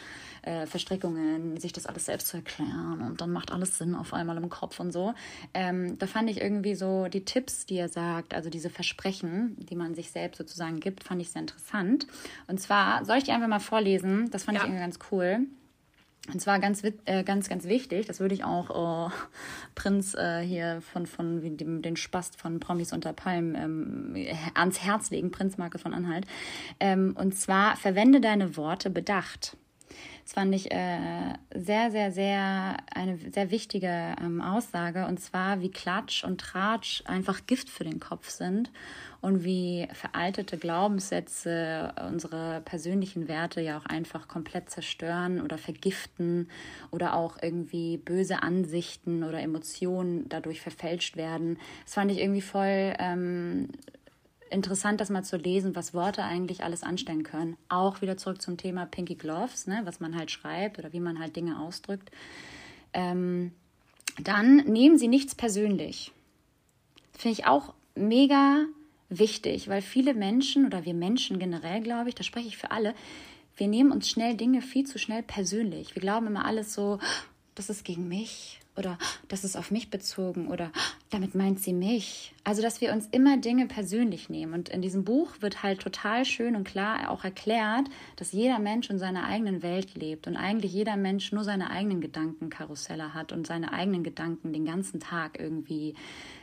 [0.43, 4.37] äh, Verstrickungen, sich das alles selbst zu erklären und dann macht alles Sinn auf einmal
[4.37, 5.13] im Kopf und so.
[5.53, 9.75] Ähm, da fand ich irgendwie so die Tipps, die er sagt, also diese Versprechen, die
[9.75, 12.07] man sich selbst sozusagen gibt, fand ich sehr interessant.
[12.47, 14.29] Und zwar, soll ich die einfach mal vorlesen?
[14.31, 14.63] Das fand ja.
[14.63, 15.47] ich irgendwie ganz cool.
[16.31, 19.13] Und zwar ganz, äh, ganz, ganz wichtig, das würde ich auch äh,
[19.75, 25.11] Prinz äh, hier von, von dem, den Spast von Promis unter Palmen ähm, ans Herz
[25.11, 26.25] legen, Prinz Marke von Anhalt.
[26.79, 29.55] Ähm, und zwar verwende deine Worte bedacht.
[30.25, 35.05] Das fand ich äh, sehr, sehr, sehr eine sehr wichtige ähm, Aussage.
[35.05, 38.71] Und zwar, wie Klatsch und Tratsch einfach Gift für den Kopf sind
[39.21, 46.49] und wie veraltete Glaubenssätze unsere persönlichen Werte ja auch einfach komplett zerstören oder vergiften
[46.89, 51.59] oder auch irgendwie böse Ansichten oder Emotionen dadurch verfälscht werden.
[51.83, 53.69] Das fand ich irgendwie voll ähm,
[54.49, 57.57] interessant, das mal zu lesen, was Worte eigentlich alles anstellen können.
[57.69, 61.19] Auch wieder zurück zum Thema Pinky Gloves, ne, was man halt schreibt oder wie man
[61.19, 62.11] halt Dinge ausdrückt.
[62.93, 63.51] Ähm,
[64.19, 66.11] dann nehmen Sie nichts persönlich.
[67.13, 68.65] Finde ich auch mega
[69.09, 72.93] wichtig, weil viele Menschen oder wir Menschen generell, glaube ich, da spreche ich für alle,
[73.57, 75.95] wir nehmen uns schnell Dinge viel zu schnell persönlich.
[75.95, 76.99] Wir glauben immer alles so,
[77.55, 78.97] das ist gegen mich oder
[79.27, 80.71] das ist auf mich bezogen oder
[81.09, 82.33] damit meint sie mich.
[82.43, 84.53] Also, dass wir uns immer Dinge persönlich nehmen.
[84.53, 88.89] Und in diesem Buch wird halt total schön und klar auch erklärt, dass jeder Mensch
[88.89, 93.47] in seiner eigenen Welt lebt und eigentlich jeder Mensch nur seine eigenen Gedankenkarusselle hat und
[93.47, 95.95] seine eigenen Gedanken den ganzen Tag irgendwie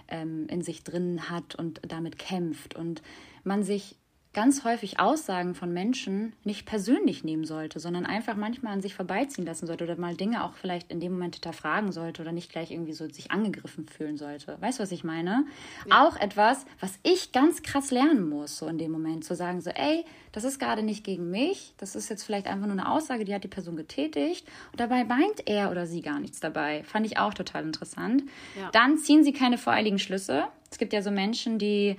[0.08, 3.02] ähm, in sich drin hat und damit kämpft und
[3.44, 3.96] man sich
[4.34, 9.44] ganz häufig Aussagen von Menschen nicht persönlich nehmen sollte, sondern einfach manchmal an sich vorbeiziehen
[9.44, 12.70] lassen sollte oder mal Dinge auch vielleicht in dem Moment hinterfragen sollte oder nicht gleich
[12.70, 14.56] irgendwie so sich angegriffen fühlen sollte.
[14.60, 15.44] Weißt du, was ich meine?
[15.86, 16.06] Ja.
[16.06, 19.70] Auch etwas, was ich ganz krass lernen muss, so in dem Moment zu sagen, so,
[19.70, 23.24] ey, das ist gerade nicht gegen mich, das ist jetzt vielleicht einfach nur eine Aussage,
[23.24, 26.84] die hat die Person getätigt und dabei meint er oder sie gar nichts dabei.
[26.84, 28.22] Fand ich auch total interessant.
[28.58, 28.70] Ja.
[28.70, 30.44] Dann ziehen sie keine voreiligen Schlüsse.
[30.70, 31.98] Es gibt ja so Menschen, die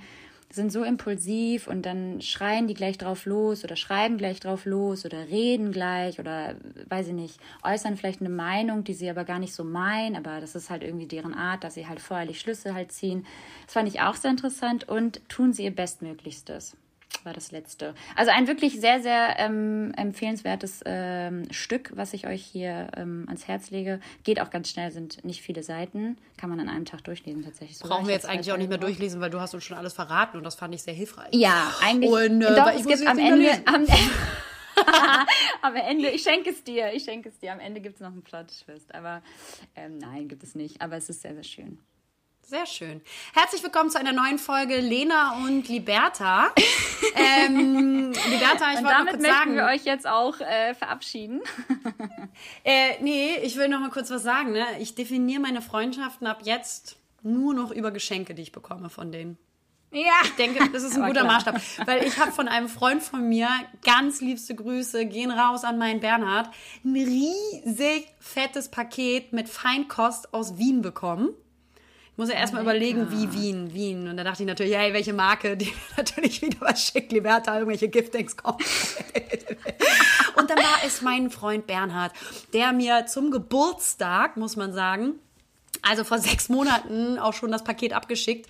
[0.50, 5.04] sind so impulsiv und dann schreien die gleich drauf los oder schreiben gleich drauf los
[5.04, 6.54] oder reden gleich oder
[6.88, 10.40] weiß ich nicht, äußern vielleicht eine Meinung, die sie aber gar nicht so meinen, aber
[10.40, 13.26] das ist halt irgendwie deren Art, dass sie halt vorherlich Schlüsse halt ziehen.
[13.64, 16.76] Das fand ich auch sehr interessant und tun sie ihr Bestmöglichstes
[17.24, 17.94] war das letzte.
[18.16, 23.46] Also ein wirklich sehr, sehr ähm, empfehlenswertes ähm, Stück, was ich euch hier ähm, ans
[23.48, 24.00] Herz lege.
[24.22, 26.16] Geht auch ganz schnell, sind nicht viele Seiten.
[26.36, 27.78] Kann man an einem Tag durchlesen tatsächlich.
[27.78, 29.92] So Brauchen wir jetzt eigentlich auch nicht mehr durchlesen, weil du hast uns schon alles
[29.92, 31.28] verraten und das fand ich sehr hilfreich.
[31.32, 32.10] Ja, eigentlich.
[32.10, 33.86] Und, äh, doch, es gibt am Ende, am,
[35.62, 37.52] am Ende, ich schenke es dir, ich schenke es dir.
[37.52, 39.22] Am Ende gibt es noch einen Plot-Twist, aber
[39.74, 40.80] ähm, nein, gibt es nicht.
[40.80, 41.78] Aber es ist sehr, sehr schön.
[42.46, 43.00] Sehr schön.
[43.32, 46.52] Herzlich willkommen zu einer neuen Folge Lena und Liberta.
[47.16, 49.54] ähm, Liberta, ich wollte noch kurz sagen.
[49.54, 51.40] wir euch jetzt auch äh, verabschieden.
[52.64, 54.52] äh, nee, ich will noch mal kurz was sagen.
[54.52, 54.66] Ne?
[54.78, 59.38] Ich definiere meine Freundschaften ab jetzt nur noch über Geschenke, die ich bekomme von denen.
[59.90, 60.12] Ja.
[60.24, 61.32] Ich denke, das ist ein guter klar.
[61.32, 61.86] Maßstab.
[61.86, 63.48] Weil ich habe von einem Freund von mir,
[63.82, 66.50] ganz liebste Grüße, gehen raus an meinen Bernhard,
[66.84, 71.30] ein riesig fettes Paket mit Feinkost aus Wien bekommen.
[72.14, 74.06] Ich muss ja erstmal überlegen, wie Wien, Wien.
[74.06, 77.88] Und da dachte ich natürlich, hey, welche Marke, die natürlich wieder was schickt, Liberta, irgendwelche
[77.88, 78.58] Giftings kommen.
[80.36, 82.12] und dann war es mein Freund Bernhard,
[82.52, 85.14] der mir zum Geburtstag, muss man sagen,
[85.82, 88.46] also vor sechs Monaten auch schon das Paket abgeschickt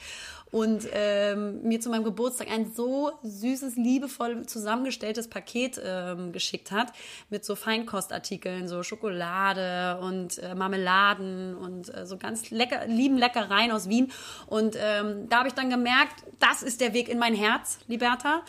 [0.54, 6.92] und ähm, mir zu meinem Geburtstag ein so süßes, liebevoll zusammengestelltes Paket ähm, geschickt hat
[7.28, 13.72] mit so Feinkostartikeln, so Schokolade und äh, Marmeladen und äh, so ganz lecker, lieben Leckereien
[13.72, 14.12] aus Wien.
[14.46, 18.42] Und ähm, da habe ich dann gemerkt, das ist der Weg in mein Herz, Liberta.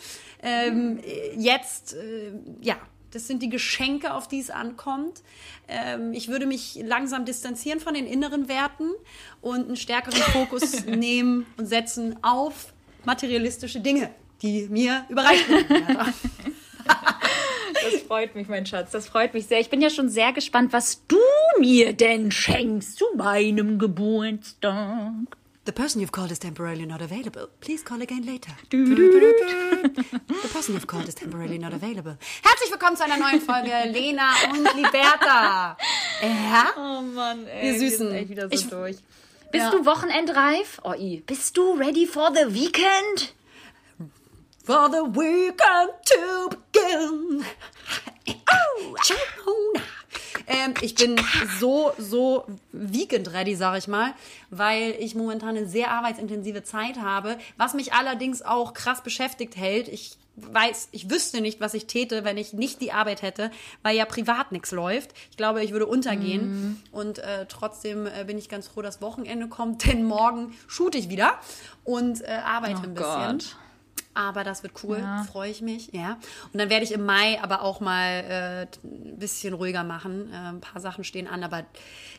[0.44, 1.00] Ähm,
[1.36, 2.30] jetzt, äh,
[2.60, 2.76] ja,
[3.12, 5.22] das sind die Geschenke, auf die es ankommt.
[5.68, 8.90] Ähm, ich würde mich langsam distanzieren von den inneren Werten
[9.40, 12.72] und einen stärkeren Fokus nehmen und setzen auf
[13.04, 14.10] materialistische Dinge,
[14.42, 16.14] die mir überreicht werden.
[17.82, 18.90] Das freut mich, mein Schatz.
[18.90, 19.60] Das freut mich sehr.
[19.60, 21.18] Ich bin ja schon sehr gespannt, was du
[21.58, 25.12] mir denn schenkst zu meinem Geburtstag.
[25.66, 27.48] The person you've called is temporarily not available.
[27.60, 28.52] Please call again later.
[28.70, 32.16] The person you've called is temporarily not available.
[32.42, 35.76] Herzlich willkommen zu einer neuen Folge Lena und Liberta.
[36.22, 36.72] Ja?
[36.76, 37.72] Oh Mann, ey.
[37.72, 38.14] Wir Süßen.
[38.14, 38.96] echt wieder so Ich- durch.
[39.52, 39.70] Bist Ja.
[39.70, 40.80] du wochenendreif?
[40.84, 41.22] Oh, I.
[41.26, 43.34] Bist du ready for the weekend?
[44.64, 47.44] For the weekend to begin.
[48.28, 49.82] Oh, Chona.
[50.46, 51.16] Ähm, ich bin
[51.58, 54.12] so, so weekend ready, sag ich mal,
[54.50, 59.88] weil ich momentan eine sehr arbeitsintensive Zeit habe, was mich allerdings auch krass beschäftigt hält.
[59.88, 63.50] Ich weiß, ich wüsste nicht, was ich täte, wenn ich nicht die Arbeit hätte,
[63.82, 65.12] weil ja privat nichts läuft.
[65.30, 66.82] Ich glaube, ich würde untergehen.
[66.92, 71.08] Und äh, trotzdem äh, bin ich ganz froh, dass Wochenende kommt, denn morgen shoot ich
[71.08, 71.38] wieder
[71.84, 73.10] und äh, arbeite ein bisschen.
[73.10, 73.56] Oh Gott.
[74.16, 75.24] Aber das wird cool, Ja.
[75.24, 76.18] freue ich mich, ja.
[76.52, 80.32] Und dann werde ich im Mai aber auch mal äh, ein bisschen ruhiger machen.
[80.32, 81.64] Äh, ein paar Sachen stehen an, aber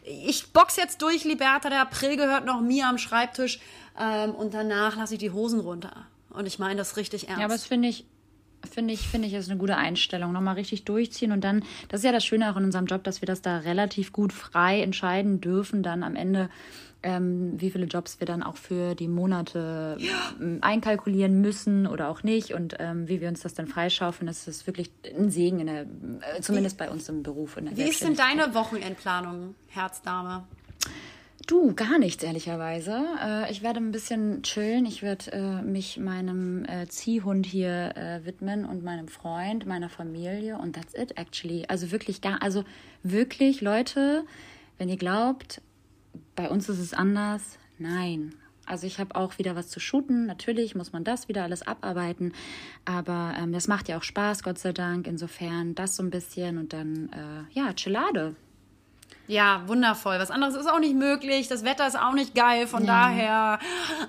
[0.04, 1.70] ich box jetzt durch, Liberta.
[1.70, 3.60] Der April gehört noch mir am Schreibtisch.
[4.00, 6.06] Ähm, und danach lasse ich die Hosen runter.
[6.30, 7.40] Und ich meine das richtig ernst.
[7.40, 8.06] Ja, aber das finde ich,
[8.72, 10.32] finde ich, finde ich, ist eine gute Einstellung.
[10.34, 13.22] Nochmal richtig durchziehen und dann, das ist ja das Schöne auch in unserem Job, dass
[13.22, 16.50] wir das da relativ gut frei entscheiden dürfen, dann am Ende,
[17.04, 19.98] ähm, wie viele Jobs wir dann auch für die Monate
[20.40, 24.28] ähm, einkalkulieren müssen oder auch nicht und ähm, wie wir uns das dann freischaufeln.
[24.28, 27.58] Das ist wirklich ein Segen, in der, äh, zumindest bei uns im Beruf.
[27.58, 30.44] Wie ist denn deine Wochenendplanung, Herzdame?
[31.48, 33.06] Du, gar nichts, ehrlicherweise.
[33.24, 34.86] Äh, ich werde ein bisschen chillen.
[34.86, 40.58] Ich werde äh, mich meinem äh, Ziehhund hier äh, widmen und meinem Freund, meiner Familie
[40.58, 41.64] und that's it, actually.
[41.70, 42.66] Also wirklich gar, also
[43.02, 44.26] wirklich, Leute,
[44.78, 45.62] wenn ihr glaubt,
[46.36, 48.34] bei uns ist es anders, nein.
[48.66, 50.26] Also ich habe auch wieder was zu shooten.
[50.26, 52.34] Natürlich muss man das wieder alles abarbeiten,
[52.84, 55.08] aber ähm, das macht ja auch Spaß, Gott sei Dank.
[55.08, 58.36] Insofern das so ein bisschen und dann äh, ja Chillade.
[59.28, 60.20] Ja, wundervoll.
[60.20, 61.48] Was anderes ist auch nicht möglich.
[61.50, 62.66] Das Wetter ist auch nicht geil.
[62.66, 63.60] Von daher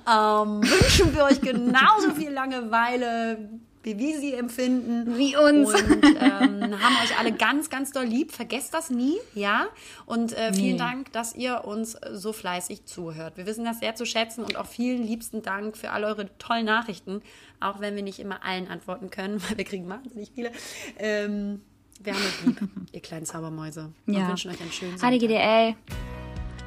[0.07, 3.49] ähm, wünschen wir euch genauso viel Langeweile,
[3.89, 5.17] wie wir sie empfinden.
[5.17, 5.73] Wie uns.
[5.73, 8.33] Und ähm, haben euch alle ganz, ganz doll lieb.
[8.33, 9.67] Vergesst das nie, ja.
[10.05, 10.77] Und äh, vielen Nee.
[10.79, 13.37] Dank, dass ihr uns so fleißig zuhört.
[13.39, 16.67] Wir wissen das sehr zu schätzen und auch vielen liebsten Dank für all eure tollen
[16.67, 17.23] Nachrichten.
[17.61, 20.53] Auch wenn wir nicht immer allen antworten können, weil wir kriegen wahnsinnig viele.
[20.99, 21.63] Ähm,
[22.01, 22.61] wir haben euch lieb,
[22.93, 23.91] ihr kleinen Zaubermäuse.
[24.07, 24.29] Und Ja.
[24.29, 25.19] wünschen euch einen schönen Sonntag.
[25.19, 25.75] GDL.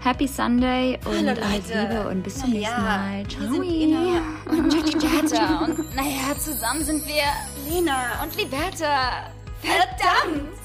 [0.03, 3.23] Happy Sunday und Hallo, alles Liebe und bis zum nächsten Mal.
[3.27, 3.51] Ciao.
[3.51, 7.23] Wir und Giorgiata und naja, zusammen sind wir
[7.69, 9.29] Lena und Liberta.
[9.61, 10.57] Verdammt!